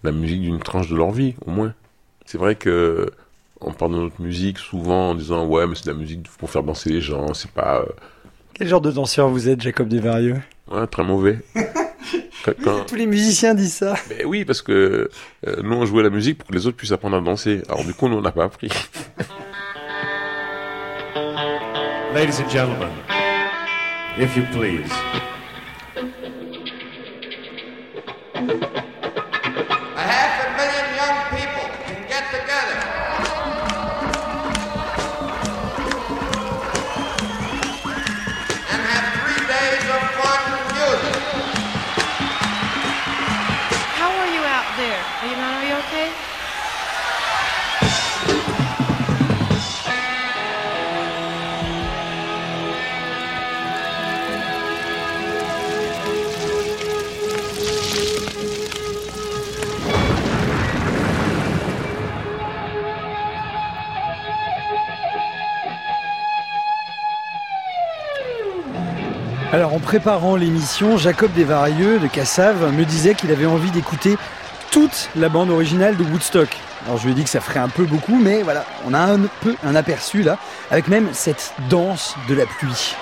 la 0.04 0.12
musique 0.12 0.42
d'une 0.42 0.58
tranche 0.60 0.88
de 0.88 0.96
leur 0.96 1.10
vie, 1.10 1.34
au 1.46 1.50
moins. 1.50 1.74
C'est 2.26 2.38
vrai 2.38 2.54
que 2.54 3.10
on 3.60 3.72
parle 3.72 3.92
de 3.92 3.98
notre 3.98 4.20
musique 4.20 4.58
souvent 4.58 5.10
en 5.10 5.14
disant 5.14 5.46
ouais, 5.46 5.66
mais 5.66 5.74
c'est 5.74 5.86
de 5.86 5.90
la 5.92 5.96
musique 5.98 6.22
pour 6.38 6.50
faire 6.50 6.62
danser 6.62 6.90
les 6.90 7.00
gens. 7.00 7.32
C'est 7.34 7.50
pas 7.50 7.80
euh, 7.80 7.86
Quel 8.54 8.68
genre 8.68 8.80
de 8.80 8.90
danseur 8.90 9.28
vous 9.28 9.48
êtes, 9.48 9.60
Jacob 9.62 9.88
Desvarieux? 9.88 10.40
Ouais, 10.70 10.86
très 10.86 11.04
mauvais. 11.04 11.38
Quand- 12.44 12.52
quand- 12.62 12.84
Tous 12.86 12.94
les 12.96 13.06
musiciens 13.06 13.54
disent 13.54 13.74
ça. 13.76 13.94
Ben 14.10 14.26
oui, 14.26 14.44
parce 14.44 14.60
que 14.60 15.08
euh, 15.46 15.56
nous 15.62 15.76
on 15.76 15.86
jouait 15.86 16.02
la 16.02 16.10
musique 16.10 16.36
pour 16.38 16.48
que 16.48 16.52
les 16.54 16.66
autres 16.66 16.76
puissent 16.76 16.92
apprendre 16.92 17.16
à 17.16 17.20
danser. 17.22 17.62
Alors 17.70 17.84
du 17.84 17.94
coup, 17.94 18.06
nous 18.08 18.16
on 18.18 18.20
n'a 18.20 18.32
pas 18.32 18.44
appris. 18.44 18.68
Ladies 22.14 22.38
and 22.40 22.48
gentlemen, 22.50 22.90
if 24.18 24.36
you 24.36 24.42
please. 24.52 24.90
Préparant 69.94 70.34
l'émission, 70.34 70.96
Jacob 70.96 71.30
Desvarieux 71.34 72.00
de 72.00 72.08
Cassave 72.08 72.72
me 72.72 72.84
disait 72.84 73.14
qu'il 73.14 73.30
avait 73.30 73.46
envie 73.46 73.70
d'écouter 73.70 74.16
toute 74.72 75.08
la 75.14 75.28
bande 75.28 75.50
originale 75.50 75.96
de 75.96 76.02
Woodstock. 76.02 76.48
Alors 76.84 76.98
je 76.98 77.04
lui 77.04 77.12
ai 77.12 77.14
dit 77.14 77.22
que 77.22 77.30
ça 77.30 77.40
ferait 77.40 77.60
un 77.60 77.68
peu 77.68 77.84
beaucoup, 77.84 78.16
mais 78.16 78.42
voilà, 78.42 78.64
on 78.88 78.92
a 78.92 78.98
un 78.98 79.20
peu 79.40 79.54
un 79.62 79.76
aperçu 79.76 80.24
là, 80.24 80.36
avec 80.72 80.88
même 80.88 81.10
cette 81.12 81.54
danse 81.70 82.16
de 82.28 82.34
la 82.34 82.44
pluie. 82.44 82.96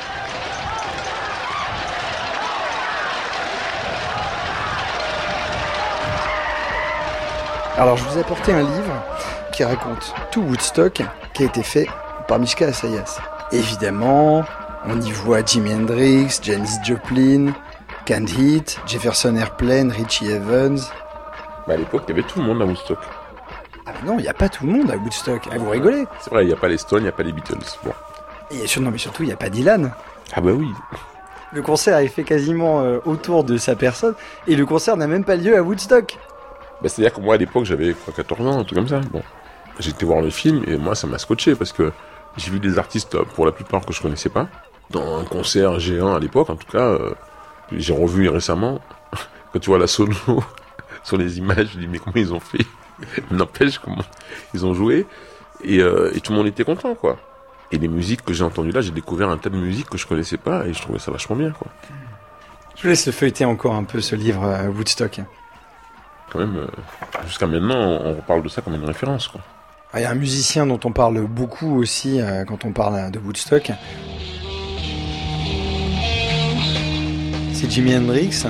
Alors 7.79 7.97
je 7.97 8.05
vous 8.05 8.19
ai 8.19 8.21
apporté 8.21 8.53
un 8.53 8.61
livre 8.61 9.03
qui 9.51 9.65
raconte 9.65 10.15
tout 10.31 10.43
Woodstock 10.43 11.01
qui 11.33 11.43
a 11.43 11.47
été 11.47 11.63
fait 11.63 11.89
par 12.29 12.39
Mishka 12.39 12.67
Assayas. 12.67 13.19
Évidemment, 13.51 14.45
on 14.87 15.01
y 15.01 15.11
voit 15.13 15.45
Jimi 15.45 15.73
Hendrix, 15.73 16.39
Janis 16.43 16.77
Joplin, 16.85 17.53
Canned 18.05 18.29
Heat, 18.31 18.81
Jefferson 18.87 19.37
Airplane, 19.37 19.91
Richie 19.91 20.31
Evans. 20.31 20.79
Mais 21.67 21.75
à 21.75 21.77
l'époque, 21.77 22.03
il 22.09 22.17
y 22.17 22.19
avait 22.19 22.29
tout 22.29 22.41
le 22.41 22.47
monde 22.47 22.63
à 22.63 22.65
Woodstock. 22.65 22.99
Ah 23.87 23.93
mais 24.01 24.09
non, 24.09 24.19
il 24.19 24.23
n'y 24.23 24.29
a 24.29 24.35
pas 24.35 24.49
tout 24.49 24.67
le 24.67 24.73
monde 24.73 24.91
à 24.91 24.97
Woodstock. 24.97 25.49
Ah, 25.51 25.59
vous 25.59 25.71
rigolez 25.71 26.05
C'est 26.21 26.31
vrai, 26.31 26.45
il 26.45 26.49
n'y 26.49 26.53
a 26.53 26.57
pas 26.57 26.69
les 26.69 26.79
Stones, 26.79 27.01
il 27.01 27.05
n'y 27.05 27.09
a 27.09 27.13
pas 27.13 27.23
les 27.23 27.33
Beatles. 27.33 27.59
Bon. 27.85 27.93
Et 28.51 28.67
sur- 28.67 28.81
non, 28.83 28.91
mais 28.91 28.99
surtout, 28.99 29.23
il 29.23 29.27
n'y 29.27 29.33
a 29.33 29.37
pas 29.37 29.49
Dylan. 29.49 29.93
Ah 30.35 30.41
bah 30.41 30.51
oui. 30.53 30.69
Le 31.53 31.63
concert 31.63 31.99
est 31.99 32.09
fait 32.09 32.25
quasiment 32.25 32.81
euh, 32.83 32.99
autour 33.05 33.45
de 33.45 33.57
sa 33.59 33.77
personne 33.77 34.15
et 34.47 34.57
le 34.57 34.65
concert 34.67 34.97
n'a 34.97 35.07
même 35.07 35.25
pas 35.25 35.37
lieu 35.37 35.57
à 35.57 35.63
Woodstock. 35.63 36.17
Bah, 36.81 36.89
C'est-à-dire 36.89 37.13
que 37.15 37.21
moi, 37.21 37.35
à 37.35 37.39
l'époque, 37.39 37.65
j'avais 37.65 37.93
quoi, 37.93 38.13
14 38.15 38.47
ans, 38.47 38.59
un 38.61 38.65
truc 38.65 38.79
comme 38.79 38.89
ça. 38.89 39.01
Bon. 39.13 39.23
Été 39.81 40.07
voir 40.07 40.21
le 40.21 40.31
film 40.31 40.63
et 40.69 40.77
moi, 40.77 40.95
ça 40.95 41.07
m'a 41.09 41.19
scotché 41.19 41.57
parce 41.57 41.73
que 41.73 41.93
j'ai 42.37 42.51
vu 42.53 42.61
des 42.61 42.79
artistes, 42.79 43.15
euh, 43.17 43.25
pour 43.35 43.45
la 43.47 43.53
plupart, 43.53 43.85
que 43.85 43.93
je 43.93 44.01
connaissais 44.01 44.29
pas. 44.29 44.47
Dans 44.93 45.19
un 45.19 45.25
concert 45.25 45.81
géant 45.81 46.15
à 46.15 46.21
l'époque, 46.21 46.51
en 46.51 46.57
tout 46.57 46.71
cas, 46.71 46.85
euh, 46.85 47.15
j'ai 47.73 47.95
revu 47.95 48.29
récemment. 48.29 48.79
Quand 49.53 49.59
tu 49.59 49.71
vois 49.71 49.79
la 49.79 49.87
sono 49.87 50.15
sur 51.03 51.17
les 51.17 51.39
images, 51.39 51.71
je 51.73 51.79
dis, 51.79 51.89
mais 51.89 51.99
comment 51.99 52.17
ils 52.17 52.33
ont 52.33 52.41
fait? 52.41 52.65
N'empêche 53.31 53.79
comment 53.79 54.05
ils 54.53 54.67
ont 54.67 54.75
joué. 54.75 55.07
Et, 55.65 55.79
euh, 55.79 56.13
et 56.15 56.21
tout 56.21 56.33
le 56.33 56.39
monde 56.39 56.47
était 56.47 56.65
content, 56.65 56.95
quoi. 56.95 57.19
Et 57.71 57.79
les 57.79 57.89
musiques 57.89 58.23
que 58.23 58.35
j'ai 58.35 58.45
entendues 58.45 58.71
là, 58.71 58.83
j'ai 58.83 58.91
découvert 58.91 59.31
un 59.31 59.39
tas 59.39 59.49
de 59.49 59.57
musiques 59.57 59.89
que 59.89 59.97
je 59.97 60.07
connaissais 60.07 60.37
pas 60.37 60.67
et 60.67 60.75
je 60.75 60.83
trouvais 60.83 60.99
ça 60.99 61.11
vachement 61.11 61.37
bien, 61.37 61.53
quoi. 61.53 61.69
Je 62.77 62.83
vous 62.83 62.89
laisse 62.89 63.11
feuilleter 63.11 63.47
encore 63.47 63.75
un 63.75 63.85
peu 63.85 64.03
ce 64.03 64.15
livre 64.15 64.45
euh, 64.45 64.69
Woodstock. 64.69 65.21
Quand 66.31 66.39
même, 66.39 66.67
jusqu'à 67.27 67.47
maintenant, 67.47 67.77
on 67.77 68.15
reparle 68.15 68.43
de 68.43 68.49
ça 68.49 68.61
comme 68.61 68.75
une 68.75 68.85
référence, 68.85 69.29
quoi. 69.29 69.41
Ah, 69.95 70.01
Il 70.01 70.03
y 70.03 70.07
a 70.07 70.11
un 70.11 70.15
musicien 70.15 70.67
dont 70.67 70.81
on 70.85 70.93
parle 70.93 71.21
beaucoup 71.27 71.79
aussi 71.79 72.21
quand 72.49 72.65
on 72.65 72.73
parle 72.73 73.11
de 73.11 73.19
Woodstock. 73.19 73.73
C'est 77.63 77.71
Jimi 77.71 77.95
Hendrix 77.95 78.45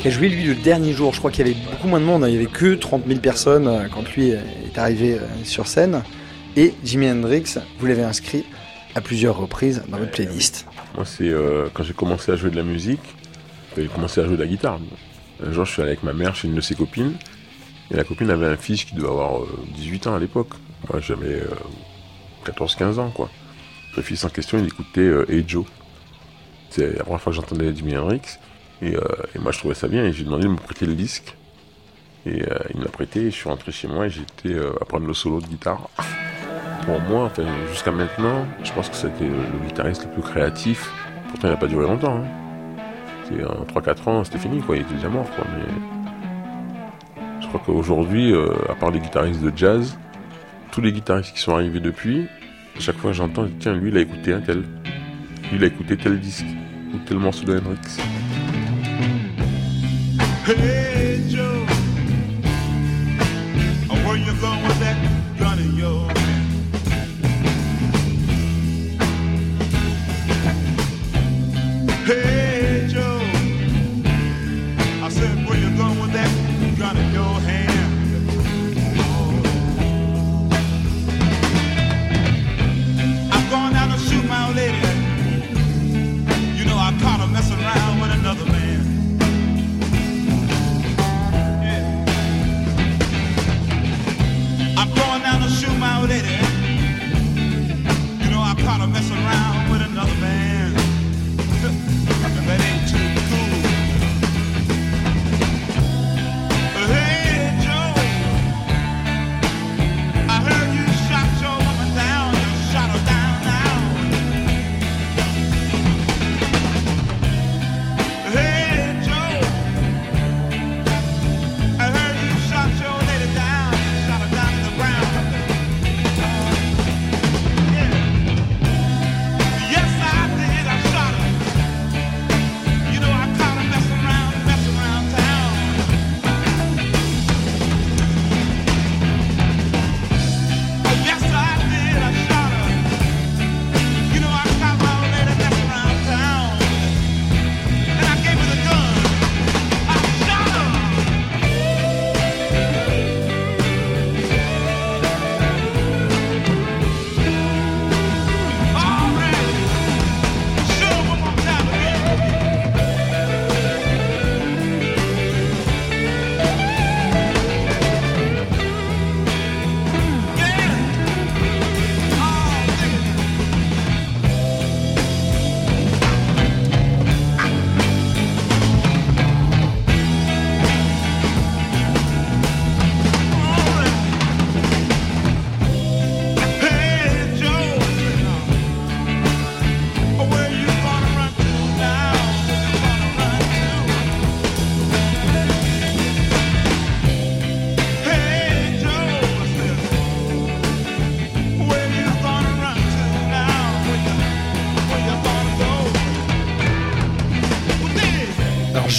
qui 0.00 0.08
a 0.08 0.10
joué 0.10 0.30
lui 0.30 0.44
le 0.44 0.54
dernier 0.54 0.94
jour. 0.94 1.12
Je 1.12 1.18
crois 1.18 1.30
qu'il 1.30 1.46
y 1.46 1.50
avait 1.50 1.60
beaucoup 1.70 1.86
moins 1.86 2.00
de 2.00 2.06
monde. 2.06 2.24
hein. 2.24 2.28
Il 2.28 2.34
y 2.34 2.36
avait 2.36 2.46
que 2.46 2.74
30 2.74 3.06
000 3.06 3.20
personnes 3.20 3.68
euh, 3.68 3.88
quand 3.92 4.10
lui 4.14 4.32
euh, 4.32 4.38
est 4.64 4.78
arrivé 4.78 5.18
euh, 5.18 5.26
sur 5.44 5.66
scène. 5.66 6.02
Et 6.56 6.72
Jimi 6.82 7.10
Hendrix, 7.10 7.56
vous 7.78 7.84
l'avez 7.84 8.04
inscrit 8.04 8.46
à 8.94 9.02
plusieurs 9.02 9.36
reprises 9.36 9.82
dans 9.88 9.98
votre 9.98 10.12
playlist. 10.12 10.66
Moi, 10.94 11.04
c'est 11.04 11.30
quand 11.74 11.82
j'ai 11.82 11.92
commencé 11.92 12.32
à 12.32 12.36
jouer 12.36 12.48
de 12.50 12.56
la 12.56 12.62
musique, 12.62 13.02
j'ai 13.76 13.86
commencé 13.88 14.22
à 14.22 14.24
jouer 14.24 14.36
de 14.36 14.42
la 14.42 14.46
guitare. 14.48 14.78
Un 15.46 15.52
jour, 15.52 15.66
je 15.66 15.72
suis 15.72 15.82
allé 15.82 15.90
avec 15.90 16.02
ma 16.02 16.14
mère 16.14 16.34
chez 16.34 16.48
une 16.48 16.54
de 16.54 16.60
ses 16.62 16.74
copines, 16.74 17.14
et 17.90 17.96
la 17.96 18.04
copine 18.04 18.30
avait 18.30 18.46
un 18.46 18.56
fils 18.56 18.84
qui 18.84 18.94
devait 18.94 19.08
avoir 19.08 19.42
euh, 19.42 19.48
18 19.74 20.06
ans 20.06 20.14
à 20.14 20.18
l'époque. 20.20 20.50
Moi, 20.90 21.00
j'avais 21.00 21.40
euh, 21.40 21.48
14-15 22.46 22.98
ans, 23.00 23.10
quoi. 23.10 23.28
Le 23.96 24.02
fils 24.02 24.24
en 24.24 24.28
question, 24.30 24.58
il 24.58 24.66
écoutait 24.66 25.00
euh, 25.00 25.26
Hey 25.28 25.44
Joe. 25.46 25.66
C'est 26.70 26.96
la 26.96 27.02
première 27.02 27.20
fois 27.20 27.32
que 27.32 27.36
j'entendais 27.36 27.74
Jimi 27.74 27.96
Hendrix, 27.96 28.20
et, 28.82 28.96
euh, 28.96 29.00
et 29.34 29.38
moi, 29.38 29.52
je 29.52 29.58
trouvais 29.58 29.74
ça 29.74 29.88
bien, 29.88 30.04
et 30.04 30.12
j'ai 30.12 30.24
demandé 30.24 30.44
de 30.44 30.48
me 30.48 30.56
prêter 30.56 30.86
le 30.86 30.94
disque. 30.94 31.36
Et 32.26 32.42
euh, 32.42 32.58
il 32.72 32.80
me 32.80 32.84
l'a 32.84 32.90
prêté, 32.90 33.20
et 33.20 33.30
je 33.30 33.36
suis 33.36 33.48
rentré 33.48 33.70
chez 33.70 33.88
moi, 33.88 34.06
et 34.06 34.08
été 34.08 34.54
euh, 34.54 34.72
apprendre 34.80 35.06
le 35.06 35.14
solo 35.14 35.40
de 35.40 35.46
guitare. 35.46 35.90
Pour 36.86 37.00
moi, 37.00 37.30
jusqu'à 37.70 37.92
maintenant, 37.92 38.46
je 38.62 38.72
pense 38.72 38.88
que 38.88 38.96
c'était 38.96 39.28
le 39.28 39.66
guitariste 39.66 40.04
le 40.04 40.10
plus 40.10 40.22
créatif. 40.22 40.90
Pourtant, 41.30 41.48
il 41.48 41.50
n'a 41.50 41.56
pas 41.56 41.66
duré 41.66 41.86
longtemps. 41.86 42.22
C'est 43.26 43.42
en 43.44 43.64
3-4 43.64 44.08
ans, 44.08 44.24
c'était 44.24 44.38
fini. 44.38 44.62
Il 44.68 44.74
était 44.76 44.94
déjà 44.94 45.08
mort. 45.08 45.26
Mais 45.38 45.64
je 47.40 47.46
crois 47.48 47.60
qu'aujourd'hui, 47.64 48.32
euh, 48.32 48.52
à 48.68 48.74
part 48.74 48.90
les 48.90 49.00
guitaristes 49.00 49.40
de 49.40 49.52
jazz, 49.56 49.96
tous 50.72 50.80
les 50.80 50.92
guitaristes 50.92 51.32
qui 51.34 51.40
sont 51.40 51.54
arrivés 51.54 51.80
depuis, 51.80 52.26
à 52.76 52.80
chaque 52.80 52.96
fois 52.96 53.12
j'entends, 53.12 53.46
tiens, 53.58 53.74
lui, 53.74 53.90
il 53.90 53.96
a 53.96 54.00
écouté 54.00 54.34
un 54.34 54.40
tel. 54.40 54.58
Lui, 54.58 55.54
il 55.54 55.64
a 55.64 55.66
écouté 55.66 55.96
tel 55.96 56.20
disque. 56.20 56.46
Ou 56.92 56.98
tel 57.06 57.18
morceau 57.18 57.44
de 57.44 57.58
Hendrix. 57.58 57.98
Hey 60.44 61.22
Joe, 61.26 61.53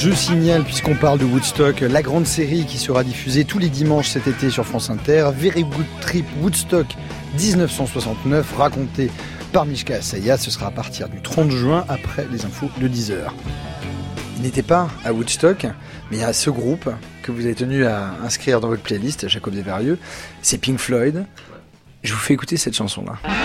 je 0.05 0.11
signale, 0.11 0.63
puisqu'on 0.63 0.93
parle 0.93 1.17
de 1.17 1.25
Woodstock, 1.25 1.79
la 1.79 2.03
grande 2.03 2.27
série 2.27 2.65
qui 2.65 2.77
sera 2.77 3.03
diffusée 3.03 3.43
tous 3.43 3.57
les 3.57 3.69
dimanches 3.69 4.09
cet 4.09 4.27
été 4.27 4.51
sur 4.51 4.63
France 4.63 4.91
Inter, 4.91 5.31
Very 5.35 5.63
Good 5.63 5.85
Trip 5.99 6.25
Woodstock 6.41 6.85
1969, 7.39 8.55
racontée 8.55 9.09
par 9.51 9.65
Mishka 9.65 9.95
Asaya. 9.95 10.37
Ce 10.37 10.51
sera 10.51 10.67
à 10.67 10.71
partir 10.71 11.09
du 11.09 11.21
30 11.21 11.49
juin, 11.49 11.85
après 11.89 12.27
les 12.31 12.45
infos 12.45 12.69
de 12.79 12.87
10h. 12.87 13.15
Il 14.37 14.43
n'était 14.43 14.61
pas 14.61 14.89
à 15.03 15.11
Woodstock, 15.11 15.65
mais 16.11 16.23
a 16.23 16.33
ce 16.33 16.51
groupe 16.51 16.87
que 17.23 17.31
vous 17.31 17.43
avez 17.45 17.55
tenu 17.55 17.87
à 17.87 18.13
inscrire 18.23 18.61
dans 18.61 18.67
votre 18.67 18.83
playlist, 18.83 19.27
Jacob 19.27 19.55
Desvarieux, 19.55 19.97
c'est 20.43 20.59
Pink 20.59 20.77
Floyd. 20.77 21.25
Je 22.03 22.13
vous 22.13 22.19
fais 22.19 22.35
écouter 22.35 22.57
cette 22.57 22.75
chanson-là. 22.75 23.44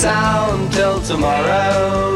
Sound 0.00 0.72
till 0.72 0.98
tomorrow. 1.02 2.09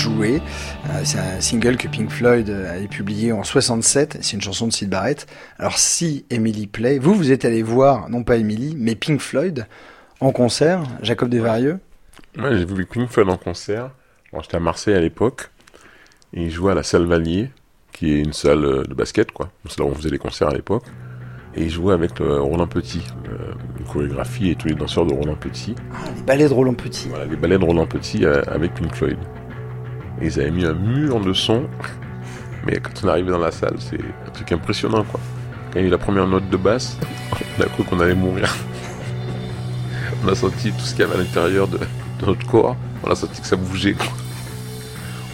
Jouer. 0.00 0.40
Euh, 0.88 1.00
c'est 1.04 1.18
un 1.18 1.40
single 1.40 1.76
que 1.76 1.88
Pink 1.88 2.10
Floyd 2.10 2.48
a 2.50 2.86
publié 2.88 3.32
en 3.32 3.44
67. 3.44 4.18
C'est 4.22 4.32
une 4.32 4.40
chanson 4.40 4.66
de 4.66 4.72
Sid 4.72 4.88
Barrett. 4.88 5.26
Alors, 5.58 5.78
See 5.78 6.24
Emily 6.30 6.66
Play, 6.66 6.98
vous, 6.98 7.14
vous 7.14 7.30
êtes 7.32 7.44
allé 7.44 7.62
voir, 7.62 8.08
non 8.08 8.22
pas 8.22 8.36
Emily, 8.36 8.74
mais 8.78 8.94
Pink 8.94 9.20
Floyd 9.20 9.66
en 10.20 10.32
concert, 10.32 10.82
Jacob 11.02 11.28
Desvarieux? 11.28 11.78
Moi, 12.36 12.56
j'ai 12.56 12.64
vu 12.64 12.86
Pink 12.86 13.10
Floyd 13.10 13.28
en 13.28 13.36
concert. 13.36 13.90
J'étais 14.40 14.56
à 14.56 14.60
Marseille 14.60 14.94
à 14.94 15.00
l'époque. 15.00 15.50
Et 16.32 16.44
ils 16.44 16.50
jouaient 16.50 16.72
à 16.72 16.76
la 16.76 16.84
salle 16.84 17.06
Valier, 17.06 17.50
qui 17.92 18.12
est 18.12 18.20
une 18.20 18.32
salle 18.32 18.64
euh, 18.64 18.84
de 18.84 18.94
basket, 18.94 19.32
quoi. 19.32 19.50
C'est 19.68 19.80
là 19.80 19.84
où 19.84 19.88
on 19.88 19.94
faisait 19.94 20.10
les 20.10 20.18
concerts 20.18 20.48
à 20.48 20.54
l'époque. 20.54 20.84
Et 21.54 21.64
ils 21.64 21.70
jouaient 21.70 21.94
avec 21.94 22.20
euh, 22.20 22.40
Roland 22.40 22.68
Petit, 22.68 23.02
euh, 23.28 23.52
une 23.78 23.84
chorégraphie 23.84 24.50
et 24.50 24.54
tous 24.54 24.68
les 24.68 24.74
danseurs 24.74 25.04
de 25.04 25.12
Roland 25.12 25.34
Petit. 25.34 25.74
Les 26.16 26.22
ballets 26.22 26.48
de 26.48 26.54
Roland 26.54 26.74
Petit. 26.74 27.08
Voilà, 27.08 27.24
les 27.24 27.36
ballets 27.36 27.58
de 27.58 27.64
Roland 27.64 27.86
Petit 27.86 28.24
euh, 28.24 28.42
avec 28.46 28.74
Pink 28.74 28.94
Floyd. 28.94 29.18
Ils 30.22 30.38
avaient 30.38 30.50
mis 30.50 30.64
un 30.64 30.74
mur 30.74 31.20
de 31.20 31.32
son. 31.32 31.68
Mais 32.66 32.78
quand 32.78 32.92
on 33.04 33.08
arrivé 33.08 33.30
dans 33.30 33.38
la 33.38 33.50
salle, 33.50 33.76
c'est 33.78 33.98
un 33.98 34.30
truc 34.30 34.52
impressionnant, 34.52 35.04
quoi. 35.04 35.20
Quand 35.72 35.78
il 35.78 35.82
y 35.82 35.84
a 35.84 35.88
eu 35.88 35.90
la 35.90 35.98
première 35.98 36.26
note 36.26 36.48
de 36.50 36.56
basse, 36.56 36.98
on 37.58 37.62
a 37.62 37.66
cru 37.66 37.84
qu'on 37.84 38.00
allait 38.00 38.14
mourir. 38.14 38.54
on 40.24 40.28
a 40.28 40.34
senti 40.34 40.72
tout 40.72 40.80
ce 40.80 40.90
qu'il 40.90 41.00
y 41.00 41.04
avait 41.04 41.14
à 41.14 41.18
l'intérieur 41.18 41.68
de, 41.68 41.78
notre 42.26 42.46
corps. 42.46 42.76
On 43.02 43.10
a 43.10 43.14
senti 43.14 43.40
que 43.40 43.46
ça 43.46 43.56
bougeait, 43.56 43.94
quoi. 43.94 44.06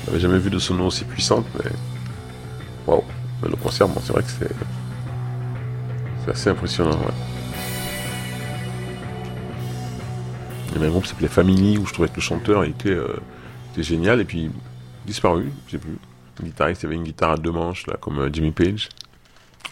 On 0.04 0.10
n'avait 0.10 0.20
jamais 0.20 0.38
vu 0.38 0.50
de 0.50 0.58
sono 0.58 0.86
aussi 0.86 1.04
puissante, 1.04 1.46
mais... 1.58 1.70
Waouh 2.86 3.02
Le 3.42 3.56
concert, 3.56 3.88
bon, 3.88 4.00
c'est 4.04 4.12
vrai 4.12 4.22
que 4.22 4.30
c'est... 4.30 4.50
C'est 6.24 6.30
assez 6.30 6.50
impressionnant. 6.50 6.98
Il 10.68 10.74
y 10.74 10.76
avait 10.76 10.86
un 10.86 10.90
groupe 10.90 11.04
qui 11.04 11.10
s'appelait 11.10 11.28
Family, 11.28 11.78
où 11.78 11.86
je 11.86 11.92
trouvais 11.92 12.08
que 12.08 12.16
le 12.16 12.22
chanteur 12.22 12.62
était, 12.64 12.90
euh, 12.90 13.16
était 13.72 13.82
génial, 13.82 14.20
et 14.20 14.24
puis 14.24 14.50
disparu, 15.06 15.50
je 15.66 15.72
sais 15.72 15.78
plus. 15.78 15.96
Le 16.38 16.44
guitariste, 16.44 16.82
il 16.82 16.84
y 16.84 16.86
avait 16.88 16.96
une 16.96 17.04
guitare 17.04 17.32
à 17.32 17.36
deux 17.36 17.50
manches, 17.50 17.86
là, 17.86 17.96
comme 17.98 18.18
euh, 18.18 18.30
Jimmy 18.32 18.50
Page. 18.50 18.88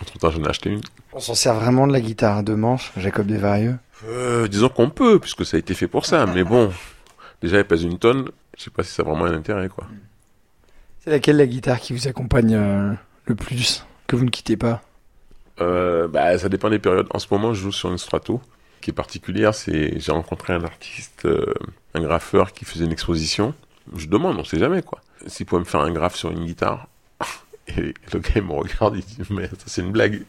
Entre 0.01 0.19
temps, 0.19 0.31
j'en 0.31 0.43
ai 0.43 0.49
acheté 0.49 0.71
une. 0.71 0.81
On 1.13 1.21
s'en 1.21 1.35
sert 1.35 1.55
vraiment 1.55 1.87
de 1.87 1.93
la 1.93 2.01
guitare 2.01 2.39
à 2.39 2.43
deux 2.43 2.57
manches, 2.57 2.93
Jacob 2.97 3.27
Desvarieux? 3.27 3.77
Euh, 4.07 4.49
disons 4.49 4.69
qu'on 4.69 4.91
peut, 4.91 5.19
puisque 5.19 5.45
ça 5.45 5.57
a 5.57 5.61
été 5.61 5.75
fait 5.75 5.89
pour 5.89 6.07
ça, 6.07 6.27
mais 6.27 6.43
bon, 6.43 6.73
déjà, 7.43 7.59
elle 7.59 7.67
pèse 7.67 7.83
une 7.83 7.99
tonne, 7.99 8.31
je 8.57 8.65
sais 8.65 8.71
pas 8.71 8.83
si 8.83 8.93
ça 8.93 9.03
a 9.03 9.05
vraiment 9.05 9.27
un 9.27 9.35
intérêt, 9.35 9.69
quoi. 9.69 9.87
C'est 11.01 11.11
laquelle 11.11 11.37
la 11.37 11.47
guitare 11.47 11.81
qui 11.81 11.93
vous 11.93 12.09
accompagne 12.09 12.55
euh, 12.55 12.93
le 13.27 13.35
plus, 13.35 13.85
que 14.07 14.17
vous 14.17 14.25
ne 14.25 14.31
quittez 14.31 14.57
pas? 14.57 14.83
Euh, 15.61 16.09
bah, 16.09 16.37
ça 16.39 16.49
dépend 16.49 16.71
des 16.71 16.79
périodes. 16.79 17.07
En 17.11 17.19
ce 17.19 17.27
moment, 17.31 17.53
je 17.53 17.61
joue 17.61 17.73
sur 17.73 17.91
une 17.91 17.99
strato 17.99 18.41
qui 18.81 18.91
est 18.91 18.95
particulière. 18.95 19.55
C'est, 19.55 19.99
j'ai 20.01 20.13
rencontré 20.13 20.53
un 20.53 20.65
artiste, 20.65 21.27
euh, 21.27 21.53
un 21.95 22.01
graffeur 22.01 22.53
qui 22.53 22.65
faisait 22.65 22.85
une 22.85 22.93
exposition. 22.93 23.55
Je 23.95 24.07
demande, 24.07 24.39
on 24.39 24.45
sait 24.45 24.59
jamais 24.59 24.83
quoi. 24.83 25.01
S'il 25.27 25.47
pouvait 25.47 25.61
me 25.61 25.65
faire 25.65 25.81
un 25.81 25.93
graphe 25.93 26.17
sur 26.17 26.31
une 26.31 26.45
guitare. 26.45 26.89
Et 27.69 27.95
le 28.13 28.19
gars 28.19 28.31
il 28.37 28.43
me 28.43 28.53
regarde, 28.53 28.97
il 28.97 29.05
dit 29.05 29.19
mais 29.31 29.49
ça 29.49 29.65
c'est 29.67 29.83
une 29.83 29.93
blague. 29.93 30.23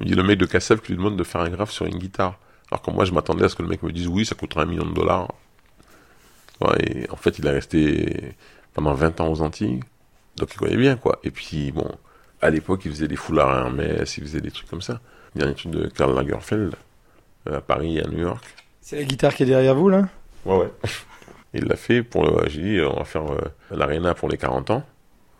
Il 0.00 0.04
me 0.04 0.06
dit 0.06 0.14
le 0.14 0.22
mec 0.22 0.38
de 0.38 0.46
Kassav 0.46 0.80
qui 0.80 0.92
lui 0.92 0.98
demande 0.98 1.16
de 1.16 1.24
faire 1.24 1.40
un 1.40 1.48
graphe 1.48 1.70
sur 1.70 1.86
une 1.86 1.98
guitare. 1.98 2.38
Alors 2.70 2.82
que 2.82 2.90
moi 2.90 3.04
je 3.04 3.12
m'attendais 3.12 3.44
à 3.44 3.48
ce 3.48 3.56
que 3.56 3.62
le 3.62 3.68
mec 3.68 3.82
me 3.82 3.92
dise 3.92 4.06
oui 4.06 4.24
ça 4.24 4.34
coûtera 4.34 4.62
un 4.62 4.66
million 4.66 4.84
de 4.86 4.94
dollars. 4.94 5.32
Ouais, 6.60 6.76
et 6.80 7.10
en 7.10 7.16
fait 7.16 7.38
il 7.38 7.46
est 7.46 7.50
resté 7.50 8.34
pendant 8.74 8.94
20 8.94 9.20
ans 9.20 9.28
aux 9.32 9.40
Antilles. 9.42 9.80
Donc 10.36 10.52
il 10.54 10.58
connaît 10.58 10.76
bien 10.76 10.96
quoi. 10.96 11.18
Et 11.24 11.30
puis 11.30 11.72
bon, 11.72 11.90
À 12.42 12.50
l'époque, 12.50 12.82
il 12.86 12.90
faisait 12.90 13.08
des 13.08 13.16
foulards 13.16 13.50
à 13.50 13.58
Hermès, 13.60 14.16
il 14.16 14.22
faisait 14.24 14.40
des 14.40 14.50
trucs 14.50 14.68
comme 14.68 14.80
ça. 14.80 15.00
Le 15.34 15.40
dernier 15.40 15.54
truc 15.54 15.72
de 15.72 15.88
Karl 15.88 16.14
Lagerfeld, 16.14 16.74
euh, 17.48 17.58
à 17.58 17.60
Paris 17.60 17.98
et 17.98 18.04
à 18.04 18.08
New 18.08 18.18
York. 18.18 18.42
C'est 18.80 18.96
la 18.96 19.04
guitare 19.04 19.34
qui 19.34 19.42
est 19.42 19.46
derrière 19.46 19.74
vous, 19.74 19.90
là? 19.90 20.08
Ouais, 20.46 20.56
ouais. 20.56 20.70
Il 21.54 21.64
l'a 21.64 21.76
fait 21.76 22.02
pour. 22.02 22.26
euh, 22.26 22.44
J'ai 22.48 22.62
dit, 22.62 22.80
on 22.80 22.96
va 22.98 23.04
faire 23.04 23.30
euh, 23.32 23.40
l'Arena 23.70 24.14
pour 24.14 24.28
les 24.28 24.36
40 24.38 24.70
ans. 24.70 24.82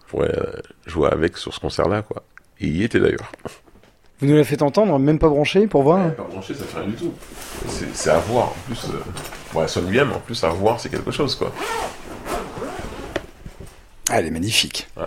Pourrais 0.09 0.37
euh, 0.37 0.53
jouer 0.87 1.09
avec 1.11 1.37
sur 1.37 1.55
ce 1.55 1.61
concert-là, 1.61 2.03
quoi. 2.03 2.23
Et 2.61 2.66
il 2.66 2.77
y 2.77 2.83
était 2.85 2.99
d'ailleurs. 3.01 3.31
Vous 4.18 4.27
nous 4.27 4.37
la 4.37 4.44
faites 4.44 4.61
entendre, 4.62 4.99
même 4.99 5.18
pas 5.18 5.29
branché, 5.29 5.66
pour 5.66 5.83
voir 5.83 6.12
Pas 6.14 6.25
branché, 6.25 6.53
ça 6.55 6.64
fait 6.64 6.79
rien 6.81 6.88
du 6.88 6.96
tout. 6.96 7.14
C'est 7.68 7.94
c'est 7.94 8.11
à 8.11 8.18
voir. 8.18 8.49
En 8.49 8.55
plus, 8.66 8.85
euh, 8.90 8.99
bon, 9.55 9.62
elle 9.62 9.68
sonne 9.68 9.87
bien, 9.87 10.05
mais 10.05 10.14
en 10.14 10.20
plus, 10.20 10.42
à 10.44 10.49
voir, 10.49 10.79
c'est 10.81 10.90
quelque 10.90 11.11
chose, 11.11 11.37
quoi. 11.37 11.53
Ah, 14.11 14.18
elle 14.18 14.27
est 14.27 14.31
magnifique. 14.33 14.88
Ouais. 14.96 15.05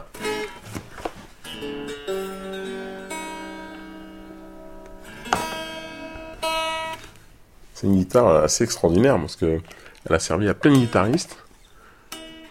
C'est 7.73 7.87
une 7.87 7.95
guitare 7.97 8.43
assez 8.43 8.63
extraordinaire 8.63 9.17
parce 9.19 9.35
que 9.35 9.59
elle 10.05 10.15
a 10.15 10.19
servi 10.19 10.47
à 10.49 10.53
plein 10.53 10.71
de 10.71 10.77
guitaristes 10.77 11.37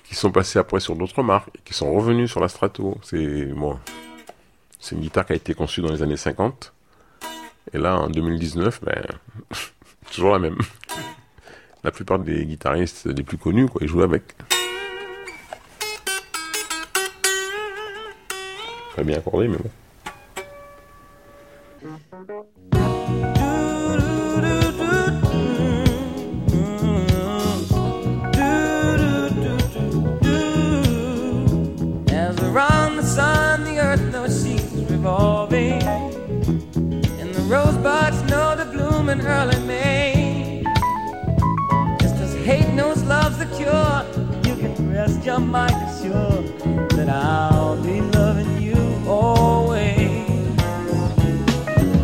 qui 0.05 0.15
sont 0.15 0.31
passés 0.31 0.59
après 0.59 0.81
sur 0.81 0.97
d'autres 0.97 1.23
marques 1.23 1.49
et 1.57 1.61
qui 1.65 1.75
sont 1.75 1.93
revenus 1.93 2.31
sur 2.31 2.41
la 2.41 2.49
Strato. 2.49 2.99
C'est 3.03 3.47
bon, 3.47 3.79
une 4.91 5.01
guitare 5.01 5.27
qui 5.27 5.33
a 5.33 5.37
été 5.37 5.55
conçue 5.55 5.81
dans 5.81 5.93
les 5.93 6.03
années 6.03 6.17
50 6.17 6.73
et 7.73 7.79
là 7.79 7.99
en 7.99 8.09
2019, 8.09 8.81
ben 8.83 9.03
toujours 10.13 10.33
la 10.33 10.39
même. 10.39 10.59
La 11.85 11.91
plupart 11.91 12.19
des 12.19 12.45
guitaristes 12.45 13.07
les 13.07 13.23
plus 13.23 13.39
connus, 13.39 13.67
quoi, 13.67 13.81
ils 13.83 13.89
jouent 13.89 14.03
avec. 14.03 14.23
Très 18.93 19.05
bien 19.05 19.19
accordé, 19.19 19.49
mais 19.49 19.57
bon. 19.57 19.71
Mind 45.53 45.75
assured 45.87 46.47
that 46.93 47.11
I'll 47.11 47.77
be 47.83 48.01
loving 48.01 48.63
you 48.63 48.81
always. 49.07 50.09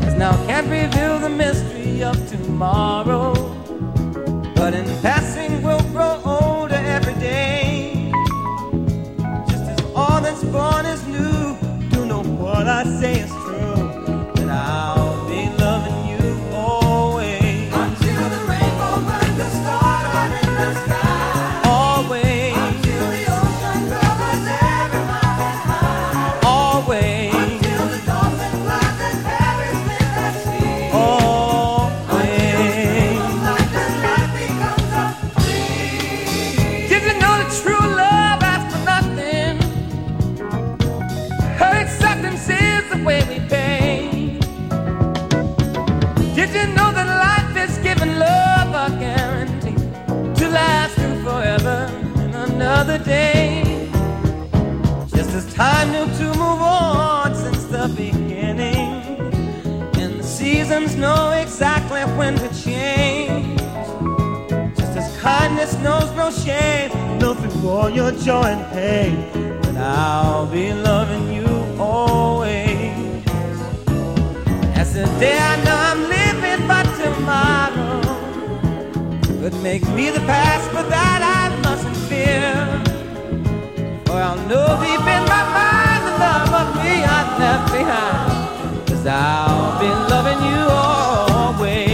As 0.06 0.14
now 0.16 0.32
I 0.32 0.46
can't 0.46 0.68
reveal 0.68 1.18
the 1.18 1.30
mystery 1.30 2.04
of 2.04 2.16
tomorrow. 2.28 3.32
But 4.54 4.74
in 4.74 4.84
passing, 5.00 5.62
we'll 5.62 5.80
grow 5.94 6.20
older 6.26 6.74
every 6.74 7.14
day. 7.14 8.12
Just 9.48 9.64
as 9.72 9.80
all 9.96 10.20
that's 10.20 10.44
born 10.44 10.84
is 10.84 11.02
new, 11.06 11.56
you 11.94 12.04
know 12.04 12.22
what 12.22 12.68
I 12.68 12.84
say 13.00 13.20
is 13.20 13.37
kindness 65.68 65.82
knows 65.82 66.10
no 66.16 66.30
shame, 66.30 66.90
through 67.18 67.68
all 67.68 67.90
your 67.90 68.12
joy 68.12 68.42
and 68.42 68.72
pain, 68.72 69.60
that 69.62 69.76
I'll 69.76 70.46
be 70.46 70.72
loving 70.72 71.32
you 71.32 71.46
always. 71.78 73.24
As 74.76 74.94
the 74.94 75.04
day 75.20 75.36
I 75.38 75.56
know 75.64 75.76
I'm 75.76 76.02
living, 76.08 76.66
but 76.66 76.86
tomorrow 76.96 78.00
could 79.40 79.62
make 79.62 79.86
me 79.90 80.10
the 80.10 80.20
past, 80.20 80.70
but 80.72 80.88
that 80.88 81.20
I 81.22 81.60
mustn't 81.62 81.96
fear. 82.08 82.54
For 84.06 84.12
I'll 84.12 84.36
know 84.48 84.66
deep 84.82 85.06
in 85.16 85.24
my 85.34 85.44
mind 85.58 86.02
the 86.06 86.14
love 86.24 86.52
of 86.62 86.68
me 86.82 87.04
I 87.04 87.20
left 87.38 87.72
behind. 87.72 88.88
Cause 88.88 89.06
I'll 89.06 89.78
be 89.80 89.88
loving 90.12 90.40
you 90.50 90.60
always. 90.70 91.87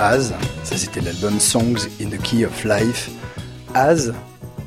Az, 0.00 0.34
ça 0.64 0.76
c'était 0.76 1.00
l'album 1.00 1.38
Songs 1.38 1.86
in 2.00 2.08
the 2.08 2.20
Key 2.22 2.44
of 2.46 2.64
Life. 2.64 3.10
Az, 3.74 4.14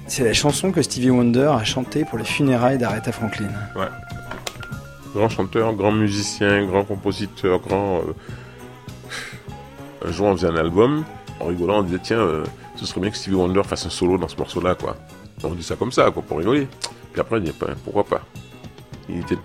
c'est 0.07 0.23
la 0.23 0.33
chanson 0.33 0.71
que 0.71 0.81
Stevie 0.81 1.09
Wonder 1.09 1.47
a 1.59 1.63
chantée 1.63 2.05
pour 2.05 2.17
les 2.19 2.23
funérailles 2.25 2.77
d'Aretha 2.77 3.11
Franklin. 3.11 3.49
Ouais. 3.75 3.87
Grand 5.15 5.29
chanteur, 5.29 5.73
grand 5.73 5.91
musicien, 5.91 6.65
grand 6.65 6.83
compositeur, 6.83 7.59
grand. 7.59 7.99
euh, 7.99 8.13
Un 10.07 10.11
jour, 10.11 10.27
on 10.27 10.35
faisait 10.35 10.47
un 10.47 10.55
album. 10.55 11.03
En 11.39 11.45
rigolant, 11.47 11.79
on 11.79 11.83
disait 11.83 11.99
tiens, 12.01 12.19
euh, 12.19 12.43
ce 12.75 12.85
serait 12.85 13.01
bien 13.01 13.09
que 13.09 13.17
Stevie 13.17 13.35
Wonder 13.35 13.63
fasse 13.63 13.85
un 13.85 13.89
solo 13.89 14.17
dans 14.17 14.27
ce 14.27 14.37
morceau-là, 14.37 14.75
quoi. 14.75 14.95
On 15.43 15.49
dit 15.55 15.63
ça 15.63 15.75
comme 15.75 15.91
ça, 15.91 16.09
quoi, 16.11 16.21
pour 16.23 16.37
rigoler. 16.37 16.67
Puis 17.11 17.21
après, 17.21 17.37
on 17.37 17.39
dit 17.39 17.53
bah, 17.59 17.67
pourquoi 17.83 18.03
pas- 18.05 18.21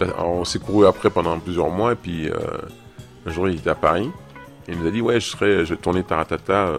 Alors, 0.00 0.28
on 0.28 0.44
s'est 0.44 0.58
couru 0.58 0.86
après 0.86 1.10
pendant 1.10 1.38
plusieurs 1.38 1.70
mois, 1.70 1.92
et 1.92 1.96
puis 1.96 2.28
euh, 2.28 2.36
un 3.26 3.30
jour, 3.30 3.48
il 3.48 3.56
était 3.56 3.70
à 3.70 3.74
Paris. 3.74 4.10
Il 4.68 4.78
nous 4.78 4.86
a 4.86 4.90
dit 4.90 5.00
ouais, 5.00 5.18
je 5.18 5.26
serais, 5.26 5.64
je 5.64 5.74
tourner 5.74 6.02
Taratata 6.02 6.68
euh, 6.68 6.78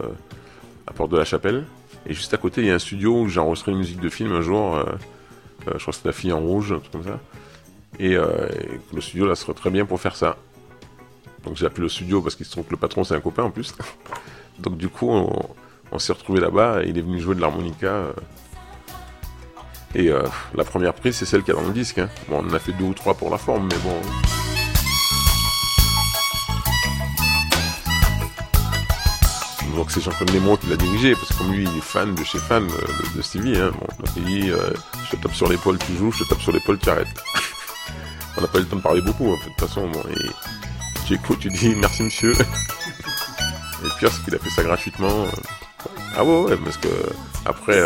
à 0.86 0.94
Porte 0.94 1.12
de 1.12 1.18
la 1.18 1.26
Chapelle. 1.26 1.66
Et 2.06 2.14
juste 2.14 2.34
à 2.34 2.38
côté, 2.38 2.62
il 2.62 2.68
y 2.68 2.72
a 2.72 2.76
un 2.76 2.80
studio 2.80 3.22
où 3.22 3.28
j'ai 3.28 3.40
enregistré 3.40 3.72
une 3.72 3.80
musique 3.80 4.00
de 4.00 4.10
film 4.10 4.32
un 4.32 4.42
jour. 4.42 4.76
euh, 4.76 4.84
euh, 5.68 5.74
je 5.74 5.80
crois 5.80 5.92
que 5.92 5.94
c'était 5.94 6.10
La 6.10 6.14
fille 6.14 6.32
en 6.32 6.40
rouge, 6.40 6.72
un 6.72 6.80
truc 6.80 6.92
comme 6.92 7.04
ça. 7.04 7.20
Et, 8.00 8.16
le 8.16 9.02
studio 9.02 9.28
là 9.28 9.36
serait 9.36 9.54
très 9.54 9.70
bien 9.70 9.86
pour 9.86 10.00
faire 10.00 10.16
ça. 10.16 10.38
Donc 11.44 11.58
j'ai 11.58 11.66
appelé 11.66 11.84
le 11.84 11.90
studio 11.90 12.22
parce 12.22 12.36
qu'il 12.36 12.46
se 12.46 12.52
trouve 12.52 12.66
que 12.66 12.72
le 12.72 12.78
patron 12.78 13.04
c'est 13.04 13.16
un 13.16 13.20
copain 13.20 13.44
en 13.44 13.52
plus. 13.52 13.76
Donc 14.60 14.78
du 14.78 14.88
coup 14.88 15.10
on, 15.10 16.00
s'est 16.00 16.14
retrouvé 16.14 16.40
là-bas 16.40 16.84
et 16.84 16.90
il 16.90 16.98
est 16.98 17.02
venu 17.02 17.20
jouer 17.20 17.36
de 17.36 17.42
l'harmonica. 17.42 18.14
Et 19.96 20.12
la 20.54 20.64
première 20.64 20.94
prise 20.94 21.16
c'est 21.18 21.26
celle 21.26 21.44
qu'il 21.44 21.54
y 21.54 21.58
a 21.58 21.60
dans 21.60 21.68
le 21.68 21.74
disque. 21.74 21.98
hein. 21.98 22.10
Bon 22.30 22.42
on 22.42 22.50
en 22.50 22.54
a 22.54 22.60
fait 22.60 22.72
deux 22.74 22.86
ou 22.86 22.94
trois 22.94 23.16
pour 23.16 23.32
la 23.32 23.38
forme 23.38 23.68
mais 23.70 23.78
bon. 23.80 24.59
Donc 29.80 29.92
c'est 29.92 30.02
Jean-Claude 30.02 30.34
Nemo 30.34 30.58
qui 30.58 30.68
l'a 30.68 30.76
dirigé, 30.76 31.14
parce 31.14 31.30
que 31.30 31.38
comme 31.38 31.54
lui, 31.54 31.64
il 31.64 31.78
est 31.78 31.82
fan 31.82 32.14
de 32.14 32.22
chez 32.26 32.38
fan 32.38 32.68
euh, 32.70 33.16
de, 33.16 33.22
Stevie. 33.22 33.58
Hein. 33.58 33.72
Bon, 33.80 33.88
il 34.18 34.26
dit, 34.26 34.52
euh, 34.52 34.74
je 35.06 35.16
te 35.16 35.22
tape 35.22 35.34
sur 35.34 35.48
l'épaule, 35.48 35.80
tu 35.80 35.96
joues, 35.96 36.12
je 36.12 36.26
te 36.26 36.30
tape 36.30 36.42
sur 36.42 36.52
l'épaule, 36.52 36.78
tu 36.80 36.90
arrêtes. 36.90 37.08
On 38.38 38.42
n'a 38.42 38.48
pas 38.48 38.58
eu 38.58 38.64
le 38.64 38.68
temps 38.68 38.76
de 38.76 38.82
parler 38.82 39.02
beaucoup, 39.02 39.34
de 39.38 39.42
toute 39.42 39.58
façon. 39.58 39.88
Bon, 39.88 40.02
et 40.12 41.06
tu 41.08 41.14
écoutes, 41.14 41.40
tu 41.40 41.48
dis 41.48 41.76
merci 41.78 42.04
monsieur. 42.04 42.34
et 42.34 43.84
le 43.84 44.00
pire, 44.00 44.12
c'est 44.12 44.22
qu'il 44.26 44.36
a 44.36 44.40
fait 44.40 44.50
ça 44.50 44.64
gratuitement. 44.64 45.08
euh. 45.08 45.88
Ah 46.18 46.26
ouais, 46.26 46.58
parce 46.58 46.76
que 46.76 46.90
après, 47.46 47.82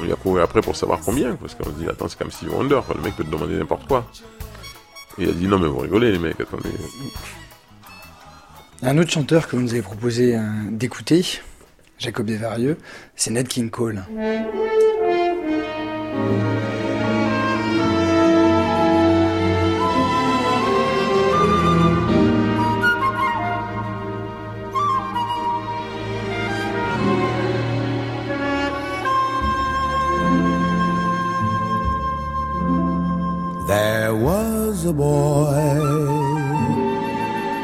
on 0.00 0.02
lui 0.02 0.12
a 0.12 0.16
couru 0.16 0.42
après 0.42 0.62
pour 0.62 0.74
savoir 0.74 0.98
combien, 0.98 1.36
parce 1.36 1.54
qu'on 1.54 1.66
se 1.66 1.78
dit, 1.78 1.86
attends, 1.88 2.08
c'est 2.08 2.18
comme 2.18 2.32
Stevie 2.32 2.50
Wonder, 2.50 2.80
le 2.92 3.02
mec 3.02 3.14
peut 3.14 3.22
te 3.22 3.30
demander 3.30 3.54
n'importe 3.54 3.86
quoi. 3.86 4.04
Et 5.16 5.22
il 5.22 5.28
a 5.28 5.32
dit, 5.32 5.46
non 5.46 5.60
mais 5.60 5.68
vous 5.68 5.78
rigolez 5.78 6.10
les 6.10 6.18
mecs, 6.18 6.40
attendez. 6.40 6.70
Un 8.84 8.98
autre 8.98 9.12
chanteur 9.12 9.46
que 9.46 9.54
vous 9.54 9.62
nous 9.62 9.70
avez 9.70 9.82
proposé 9.82 10.36
euh, 10.36 10.40
d'écouter, 10.72 11.24
Jacob 12.00 12.26
Desvarieux, 12.26 12.78
c'est 13.14 13.30
Ned 13.30 13.46
King 13.46 13.70
Cole. 13.70 14.02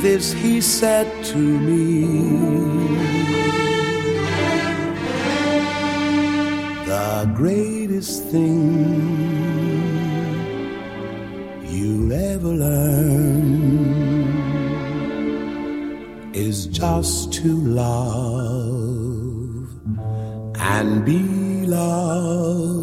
this 0.00 0.32
he 0.32 0.60
said 0.60 1.06
to 1.24 1.38
me. 1.38 2.04
The 6.86 7.30
greatest 7.34 8.24
thing 8.26 9.18
you'll 11.66 12.12
ever 12.12 12.48
learn 12.48 13.48
is 16.32 16.66
just 16.66 17.32
to 17.34 17.48
love 17.48 18.38
and 20.60 21.04
be 21.04 21.66
loved 21.66 22.77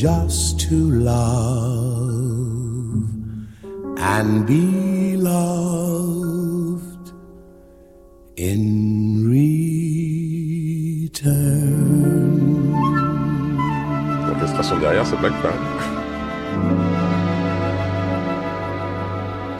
just 0.00 0.58
to 0.58 0.76
love 0.90 1.84
and 3.98 4.46
be 4.46 5.14
loved 5.18 7.12
in 8.38 9.28
return. 9.28 9.60
L'orchestration 14.26 14.78
derrière, 14.78 15.04
ça 15.04 15.16
blague 15.16 15.34
pas. 15.42 15.52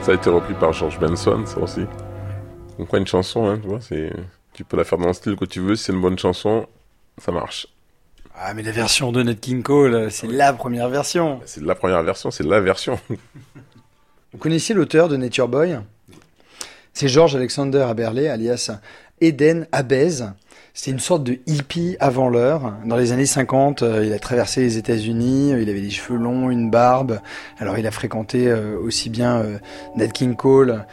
Ça 0.01 0.11
a 0.11 0.15
été 0.15 0.31
repris 0.31 0.55
par 0.55 0.73
George 0.73 0.99
Benson, 0.99 1.45
ça 1.45 1.59
aussi. 1.59 1.85
Donc 2.79 2.87
quoi, 2.87 2.97
une 2.97 3.05
chanson, 3.05 3.45
hein, 3.45 3.59
tu 3.61 3.67
vois, 3.67 3.79
c'est... 3.79 4.11
Tu 4.53 4.63
peux 4.63 4.75
la 4.75 4.85
faire 4.85 4.97
dans 4.97 5.05
le 5.05 5.13
style 5.13 5.35
que 5.35 5.45
tu 5.45 5.59
veux, 5.59 5.75
si 5.75 5.83
c'est 5.83 5.93
une 5.93 6.01
bonne 6.01 6.17
chanson, 6.17 6.65
ça 7.19 7.31
marche. 7.31 7.67
Ah, 8.43 8.55
mais 8.55 8.63
la 8.63 8.71
version 8.71 9.11
de 9.11 9.21
Ned 9.21 9.39
King 9.39 9.61
Cole, 9.61 10.09
c'est 10.09 10.25
la 10.25 10.51
première 10.51 10.89
version. 10.89 11.39
C'est 11.45 11.61
la 11.61 11.75
première 11.75 12.01
version, 12.01 12.31
c'est 12.31 12.43
la 12.43 12.59
version. 12.59 12.99
Vous 14.33 14.39
connaissiez 14.39 14.73
l'auteur 14.73 15.09
de 15.09 15.15
Nature 15.15 15.47
Boy? 15.47 15.77
C'est 16.91 17.07
George 17.07 17.35
Alexander 17.35 17.81
Aberley, 17.81 18.27
alias 18.29 18.71
Eden 19.21 19.67
Abez. 19.71 20.23
C'était 20.73 20.89
une 20.89 20.99
sorte 20.99 21.23
de 21.23 21.37
hippie 21.45 21.97
avant 21.99 22.29
l'heure. 22.29 22.73
Dans 22.83 22.95
les 22.95 23.11
années 23.11 23.27
50, 23.27 23.83
euh, 23.83 24.05
il 24.05 24.11
a 24.11 24.17
traversé 24.17 24.61
les 24.61 24.77
États-Unis, 24.77 25.53
euh, 25.53 25.61
il 25.61 25.69
avait 25.69 25.81
des 25.81 25.91
cheveux 25.91 26.17
longs, 26.17 26.49
une 26.49 26.71
barbe. 26.71 27.19
Alors 27.59 27.77
il 27.77 27.85
a 27.85 27.91
fréquenté 27.91 28.47
euh, 28.47 28.75
aussi 28.79 29.11
bien 29.11 29.45
Ned 29.95 30.13
King 30.13 30.35
Cole 30.35 30.87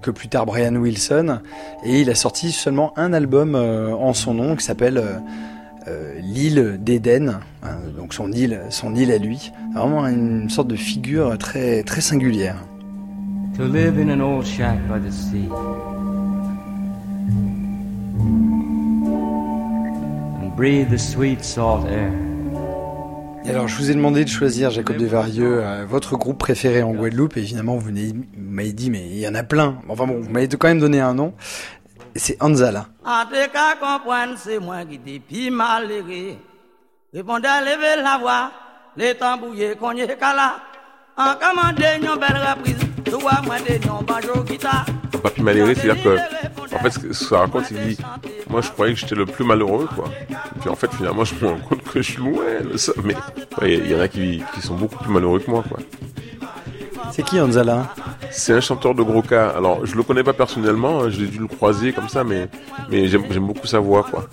que 0.00 0.10
plus 0.10 0.28
tard 0.28 0.46
Brian 0.46 0.76
Wilson. 0.76 1.40
Et 1.84 2.00
il 2.00 2.08
a 2.08 2.14
sorti 2.14 2.52
seulement 2.52 2.98
un 2.98 3.12
album 3.12 3.54
en 3.54 4.14
son 4.14 4.32
nom 4.32 4.56
qui 4.56 4.64
s'appelle 4.64 5.20
euh, 5.88 6.18
l'île 6.20 6.78
d'Éden, 6.80 7.40
hein, 7.62 7.68
donc 7.96 8.14
son 8.14 8.32
île, 8.32 8.60
son 8.70 8.94
île 8.94 9.12
à 9.12 9.18
lui. 9.18 9.52
Vraiment 9.74 10.06
une 10.06 10.50
sorte 10.50 10.68
de 10.68 10.76
figure 10.76 11.36
très 11.38 11.82
très 11.82 12.00
singulière. 12.00 12.56
to 13.60 13.66
live 13.66 13.98
in 13.98 14.08
an 14.08 14.22
old 14.22 14.46
shack 14.46 14.78
by 14.88 14.98
the 14.98 15.12
sea 15.12 15.46
and 20.40 20.56
breathe 20.56 20.88
the 20.88 20.98
sweet 20.98 21.44
salt 21.44 21.86
air. 21.86 22.10
Et 23.44 23.50
alors, 23.50 23.68
je 23.68 23.76
vous 23.76 23.90
ai 23.90 23.94
demandé 23.94 24.22
de 24.22 24.28
choisir, 24.28 24.70
Jacob 24.70 24.96
Desvarieux, 24.96 25.60
euh, 25.62 25.86
votre 25.88 26.16
groupe 26.16 26.38
préféré 26.38 26.82
en 26.82 26.92
Guadeloupe. 26.92 27.38
Et 27.38 27.40
évidemment, 27.40 27.76
vous 27.76 27.90
m'avez 28.36 28.72
dit, 28.72 28.90
mais 28.90 29.08
il 29.10 29.18
y 29.18 29.26
en 29.26 29.34
a 29.34 29.42
plein. 29.42 29.78
Enfin 29.88 30.06
bon, 30.06 30.20
vous 30.20 30.30
m'avez 30.30 30.46
quand 30.46 30.68
même 30.68 30.78
donné 30.78 31.00
un 31.00 31.14
nom. 31.14 31.32
C'est 32.16 32.42
Anzala. 32.42 32.86
En 33.04 33.24
tout 33.24 33.50
cas, 33.52 33.76
comprendre, 33.76 34.34
c'est 34.36 34.58
moi 34.58 34.84
qui 34.84 34.98
t'ai 34.98 35.20
pis 35.20 35.50
malheureux. 35.50 36.36
Répondez 37.12 37.48
à 37.48 37.60
lever 37.60 38.02
la 38.02 38.18
voix, 38.18 38.50
les 38.96 39.14
tambouillés 39.14 39.74
qu'on 39.76 39.92
y 39.92 40.00
est 40.00 40.18
qu'à 40.18 40.34
là. 40.34 40.56
En 41.16 41.34
commandé, 41.34 41.84
une 41.96 42.18
belle 42.18 42.40
reprise, 42.40 42.78
toi, 43.04 43.32
moi, 43.44 43.56
des 43.60 43.78
noms, 43.80 44.02
banjo, 44.02 44.42
guitare. 44.44 44.86
Papy 45.22 45.42
malheureux, 45.42 45.74
c'est-à-dire 45.74 46.02
que, 46.02 46.74
en 46.74 46.78
fait, 46.78 46.90
ce 46.90 46.98
que 46.98 47.12
ça 47.12 47.40
raconte, 47.40 47.70
il 47.70 47.80
dit, 47.80 47.98
moi 48.48 48.62
je 48.62 48.70
croyais 48.70 48.94
que 48.94 49.00
j'étais 49.00 49.14
le 49.14 49.26
plus 49.26 49.44
malheureux, 49.44 49.88
quoi. 49.94 50.06
Et 50.30 50.60
puis 50.60 50.70
en 50.70 50.76
fait, 50.76 50.90
finalement, 50.94 51.24
je 51.24 51.34
me 51.34 51.50
rends 51.50 51.60
compte 51.60 51.82
que 51.84 52.00
je 52.00 52.12
suis 52.12 52.22
loin 52.22 52.60
de 52.72 52.76
ça. 52.76 52.92
Mais 53.04 53.14
ouais, 53.60 53.74
il 53.74 53.90
y, 53.90 53.94
en 53.94 54.00
a 54.00 54.08
qui, 54.08 54.42
qui 54.54 54.62
sont 54.62 54.76
beaucoup 54.76 54.96
plus 54.96 55.12
malheureux 55.12 55.40
que 55.40 55.50
moi, 55.50 55.62
quoi. 55.68 55.78
C'est 57.12 57.24
qui 57.24 57.40
Anzala 57.40 57.92
C'est 58.30 58.52
un 58.52 58.60
chanteur 58.60 58.94
de 58.94 59.02
gros 59.02 59.22
cas. 59.22 59.48
Alors, 59.50 59.84
je 59.84 59.94
le 59.96 60.02
connais 60.02 60.22
pas 60.22 60.32
personnellement, 60.32 61.02
hein, 61.02 61.10
j'ai 61.10 61.26
dû 61.26 61.38
le 61.38 61.46
croiser 61.46 61.92
comme 61.92 62.08
ça, 62.08 62.24
mais, 62.24 62.48
mais 62.90 63.08
j'aime 63.08 63.24
beaucoup 63.40 63.66
sa 63.66 63.78
voix, 63.78 64.04
quoi. 64.08 64.28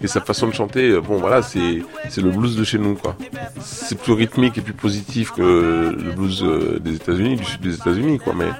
Et 0.00 0.06
sa 0.06 0.20
façon 0.20 0.46
de 0.46 0.52
chanter, 0.52 0.90
euh, 0.90 1.00
bon 1.00 1.16
voilà, 1.16 1.42
c'est 1.42 1.82
le 2.16 2.30
blues 2.30 2.56
de 2.56 2.64
chez 2.64 2.78
nous. 2.78 2.96
C'est 3.60 3.98
plus 3.98 4.12
rythmique 4.12 4.58
et 4.58 4.60
plus 4.60 4.72
positif 4.72 5.32
que 5.32 5.96
le 5.98 6.12
blues 6.12 6.44
euh, 6.44 6.78
des 6.78 6.94
États-Unis, 6.94 7.36
du 7.36 7.44
sud 7.44 7.60
des 7.60 7.74
États-Unis 7.74 8.18
quoi. 8.18 8.32
Mais 8.36 8.50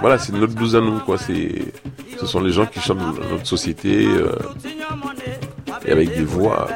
voilà, 0.00 0.18
c'est 0.18 0.32
notre 0.32 0.54
blues 0.54 0.74
à 0.74 0.80
nous 0.80 0.98
quoi. 1.00 1.18
Ce 1.18 2.26
sont 2.26 2.40
les 2.40 2.50
gens 2.50 2.66
qui 2.66 2.80
chantent 2.80 2.98
dans 2.98 3.12
notre 3.30 3.46
société 3.46 4.06
euh, 4.06 4.34
et 5.84 5.92
avec 5.92 6.16
des 6.16 6.24
voix. 6.24 6.68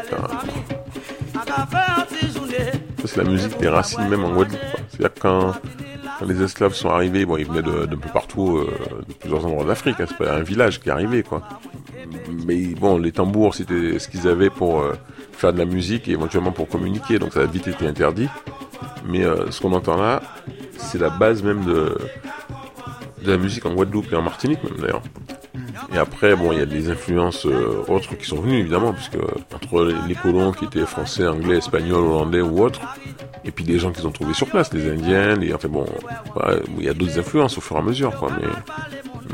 c'est 3.04 3.16
la 3.16 3.24
musique 3.24 3.58
des 3.58 3.68
racines 3.68 4.08
même 4.08 4.24
en 4.24 4.32
Guadeloupe. 4.32 4.60
C'est-à-dire 4.90 5.14
quand 5.20 5.54
les 6.26 6.42
esclaves 6.42 6.74
sont 6.74 6.90
arrivés, 6.90 7.24
bon, 7.24 7.36
ils 7.36 7.46
venaient 7.46 7.62
de- 7.62 7.86
peu 7.96 8.08
partout, 8.12 8.58
euh, 8.58 8.68
de 9.08 9.12
plusieurs 9.14 9.44
endroits 9.46 9.64
d'Afrique. 9.64 9.96
hein, 10.00 10.06
c'est 10.08 10.16
pas 10.16 10.34
un 10.34 10.42
village 10.42 10.80
qui 10.80 10.88
est 10.88 10.92
arrivé, 10.92 11.22
quoi. 11.22 11.42
Mais 12.46 12.66
bon, 12.78 12.98
les 12.98 13.12
tambours, 13.12 13.54
c'était 13.54 13.98
ce 13.98 14.08
qu'ils 14.08 14.28
avaient 14.28 14.50
pour 14.50 14.80
euh, 14.80 14.94
faire 15.32 15.52
de 15.52 15.58
la 15.58 15.64
musique 15.64 16.08
et 16.08 16.12
éventuellement 16.12 16.52
pour 16.52 16.68
communiquer, 16.68 17.18
donc 17.18 17.32
ça 17.32 17.40
a 17.40 17.46
vite 17.46 17.68
été 17.68 17.86
interdit. 17.86 18.28
Mais 19.06 19.24
euh, 19.24 19.50
ce 19.50 19.60
qu'on 19.60 19.72
entend 19.72 19.96
là, 19.96 20.22
c'est 20.76 20.98
la 20.98 21.10
base 21.10 21.42
même 21.42 21.64
de, 21.64 21.96
la 23.24 23.36
musique 23.36 23.66
en 23.66 23.74
Guadeloupe 23.74 24.12
et 24.12 24.16
en 24.16 24.22
Martinique 24.22 24.62
même 24.64 24.78
d'ailleurs. 24.80 25.02
Et 25.94 25.98
après, 25.98 26.36
bon, 26.36 26.52
il 26.52 26.58
y 26.58 26.62
a 26.62 26.66
des 26.66 26.90
influences 26.90 27.46
autres 27.46 28.16
qui 28.16 28.26
sont 28.26 28.40
venues 28.40 28.58
évidemment, 28.60 28.92
puisque 28.92 29.16
entre 29.54 29.92
les 30.06 30.14
colons 30.14 30.52
qui 30.52 30.64
étaient 30.66 30.86
français, 30.86 31.26
anglais, 31.26 31.56
espagnols, 31.58 32.04
hollandais 32.04 32.40
ou 32.42 32.62
autres, 32.62 32.80
et 33.44 33.50
puis 33.50 33.64
des 33.64 33.78
gens 33.78 33.90
qu'ils 33.92 34.06
ont 34.06 34.10
trouvés 34.10 34.34
sur 34.34 34.46
place, 34.46 34.72
les 34.72 34.90
Indiens, 34.90 35.36
les, 35.36 35.52
enfin 35.54 35.68
bon, 35.68 35.86
voilà, 36.34 36.58
il 36.78 36.84
y 36.84 36.88
a 36.88 36.94
d'autres 36.94 37.18
influences 37.18 37.56
au 37.58 37.60
fur 37.60 37.76
et 37.76 37.78
à 37.78 37.82
mesure, 37.82 38.14
quoi. 38.16 38.30
Mais, 38.40 38.46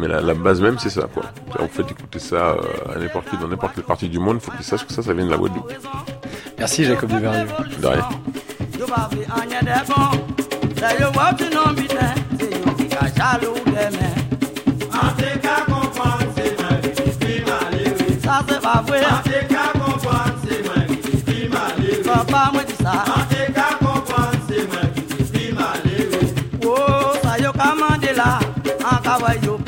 mais 0.00 0.08
la, 0.08 0.20
la 0.20 0.34
base 0.34 0.60
même, 0.60 0.78
c'est 0.78 0.90
ça, 0.90 1.08
quoi. 1.12 1.24
Vous 1.58 1.68
faites 1.68 1.90
écouter 1.90 2.18
ça 2.18 2.50
euh, 2.50 2.94
à 2.94 2.98
n'importe 2.98 3.30
qui, 3.30 3.36
dans 3.38 3.48
n'importe 3.48 3.74
quelle 3.74 3.84
partie 3.84 4.08
du 4.08 4.18
monde, 4.18 4.38
il 4.40 4.44
faut 4.44 4.52
qu'ils 4.52 4.64
sachent 4.64 4.86
que 4.86 4.92
ça, 4.92 5.02
ça 5.02 5.12
vient 5.12 5.26
de 5.26 5.30
la 5.30 5.36
Guadeloupe. 5.36 5.72
Merci 6.58 6.84
Jacob 6.84 7.10
Duvernay. 7.10 7.46
De 7.80 7.86
rien. 7.86 8.08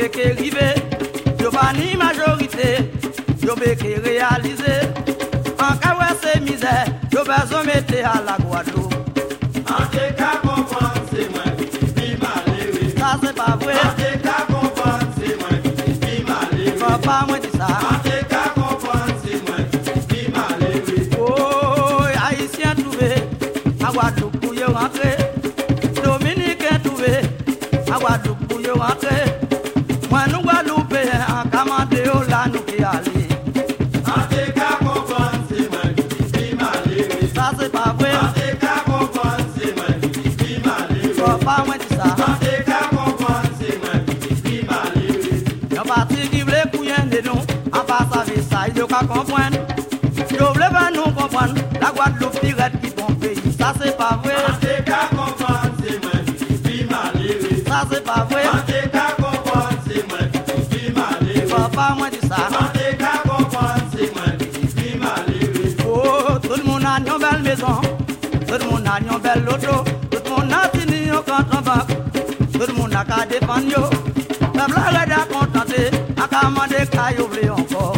Wa 0.08 0.14
yo 0.14 0.14
pe 0.14 0.14
ke 0.14 0.24
rive 0.40 0.68
yo 1.40 1.50
ba 1.50 1.72
ni 1.72 1.96
majorité 1.96 2.90
yo 3.42 3.54
be 3.54 3.74
ke 3.76 4.00
réaliser. 4.04 4.88
En 5.60 5.76
ka 5.78 5.96
wa 5.98 6.08
c'est 6.20 6.40
misère 6.40 6.86
yo 7.12 7.24
besoin 7.24 7.64
mettre 7.64 7.94
à 8.04 8.22
la 8.24 8.36
Guadeloupe. 8.38 8.94
Ante 9.68 10.14
ka 10.16 10.40
vis 11.96 12.16
malheureux. 12.20 12.90
Ça 12.98 13.18
c'est 13.22 13.34
pas 13.34 13.56
comprendre. 49.06 49.58
Pas 50.70 50.90
nous 50.94 51.10
comprendre, 51.12 51.54
la 51.80 51.90
Guadeloupe 51.90 52.40
pirate 52.40 52.72
qui 52.82 52.90
pays, 52.90 53.52
ça 53.58 53.72
c'est 53.80 53.96
pas 53.96 54.20
vrai. 54.22 54.34
Ante 54.48 54.84
ka 54.84 55.08
comprendre, 55.10 55.72
c'est 55.82 55.98
moi 56.02 56.12
qui 56.36 56.54
vis 56.68 56.84
malheureux. 56.84 57.64
Ça 57.66 57.78
c'est 57.90 58.04
pas 58.04 58.26
vrai. 58.30 58.44
Ante 58.52 58.78
ka 58.92 59.06
comprendre, 59.16 59.78
c'est 59.88 60.04
moi 60.08 60.18
qui 60.30 60.76
vis 60.76 60.92
malheureux. 60.92 61.48
Papa 61.48 61.94
moi 61.96 62.08
ça. 62.28 62.36
Comprendre, 63.24 63.86
c'est 63.92 64.14
moi 64.14 64.28
qui 64.38 64.66
vis 64.66 64.96
malheureux. 64.98 65.72
Oh, 65.88 66.38
tout 66.42 66.56
le 66.60 66.64
monde 66.64 66.84
a 66.84 66.98
une 66.98 67.18
belle 67.18 67.42
maison, 67.42 67.80
tout 68.46 68.58
le 68.60 68.64
monde 68.70 68.86
a 68.86 69.00
une 69.00 69.18
belle 69.20 69.48
auto, 69.48 69.74
tout 70.10 70.22
le 70.24 70.30
monde 70.30 70.52
a 70.52 70.54
fini 70.78 71.10
au 71.10 71.22
compte 71.22 71.54
en 71.54 71.62
banque, 71.62 71.92
tout 72.52 72.66
le 72.68 72.72
monde 72.74 72.94
a 72.94 73.04
qu'à 73.04 73.26
défendre 73.26 73.68
yo. 73.68 73.82
Peuple 74.52 74.76
arrête 74.76 75.12
à 75.12 75.24
contenter, 75.32 75.90
à 76.16 76.28
commander 76.28 76.86
qu'à 76.90 77.12
y 77.12 77.20
ouvrir 77.20 77.54
encore. 77.54 77.97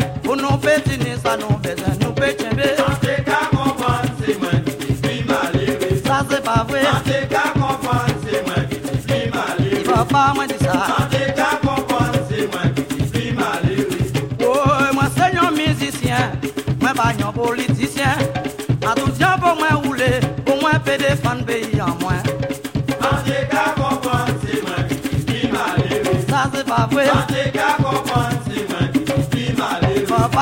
politicien. 17.41 18.17
À 18.85 18.93
tout 18.95 19.11
pour 19.41 19.55
moi 19.55 19.81
rouler, 19.83 20.19
pour 20.45 20.59
moi 20.59 20.71
peut 20.83 20.97
défendre 20.97 21.40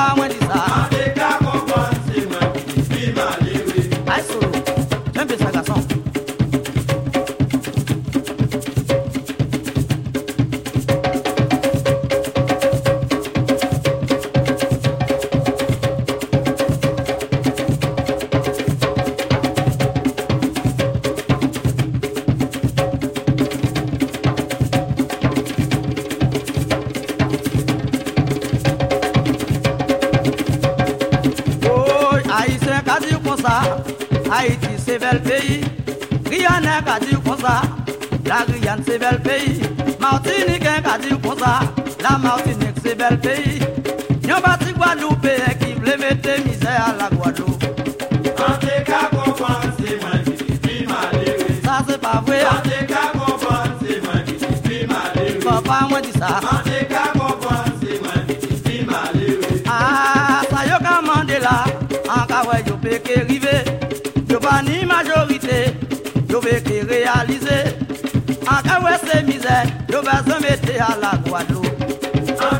Papa 0.00 0.14
moi 0.16 0.28
dit 0.28 0.38
c'est 34.90 34.98
bel 34.98 35.22
pays. 35.22 35.60
Guyane 36.28 36.68
qu'a 36.84 36.98
dit 36.98 37.14
comme 37.24 37.38
ça, 37.38 37.62
la 38.26 38.44
Guyane 38.52 38.82
c'est 38.84 38.98
bel 38.98 39.20
pays. 39.20 39.60
Martinique 40.00 40.64
qu'a 40.64 40.98
dit 40.98 41.10
comme 41.22 41.38
ça, 41.38 41.60
la 42.02 42.18
Martinique 42.18 42.76
c'est 42.82 42.96
bel 42.96 43.18
pays. 43.20 43.60
Yon 44.28 44.40
bati 44.44 44.72
Guadeloupe 44.72 45.28
qui 45.60 45.72
voulait 45.74 45.96
mettre 45.96 46.44
misère 46.44 46.88
à 46.88 47.02
la 47.02 47.16
Guadeloupe. 47.16 47.62
Ça 51.64 51.78
c'est 51.88 52.00
pas 52.00 52.22
vrai. 52.26 52.40
Papa 55.44 55.86
moi 55.88 56.00
dit 56.00 56.18
ça. 56.18 56.40
Ante 56.52 56.88
ka 56.88 57.12
comprendre, 57.12 57.72
c'est 57.80 58.00
moi 58.02 58.12
qui 58.26 58.70
vis 58.70 58.84
malheureux. 58.84 59.62
Ah, 59.68 60.42
ça 60.50 60.66
yo 60.66 60.76
ni 64.62 64.84
majorite 64.84 65.58
Yo 66.28 66.40
ve 66.40 66.60
ki 66.66 66.80
realize 66.90 67.58
Anka 68.46 68.76
we 68.84 68.92
se 69.06 69.22
mize 69.22 69.58
Yo 69.88 70.02
ve 70.02 70.56
se 70.64 70.74
a 70.78 70.96
la 71.02 71.12
Guadeloupe. 71.24 71.70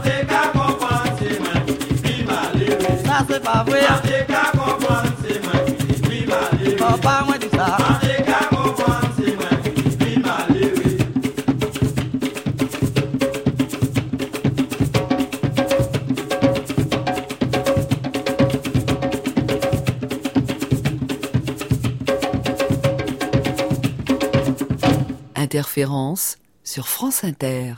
Te 0.05 0.17
ka 0.31 0.43
kompon 0.55 1.05
se 1.19 1.31
mwen 1.43 1.63
Bi 2.03 2.15
male 2.29 2.69
we 2.81 2.93
Sa 3.05 3.25
se 3.29 3.39
pa 3.41 3.65
vwe 3.67 3.81
An 3.87 4.01
te 4.09 4.25
ka 4.33 4.45
kompon 4.59 5.07
se 5.23 5.35
mwen 5.45 5.65
Bi 6.09 6.27
Sur 26.63 26.89
France 26.89 27.25
Inter. 27.25 27.75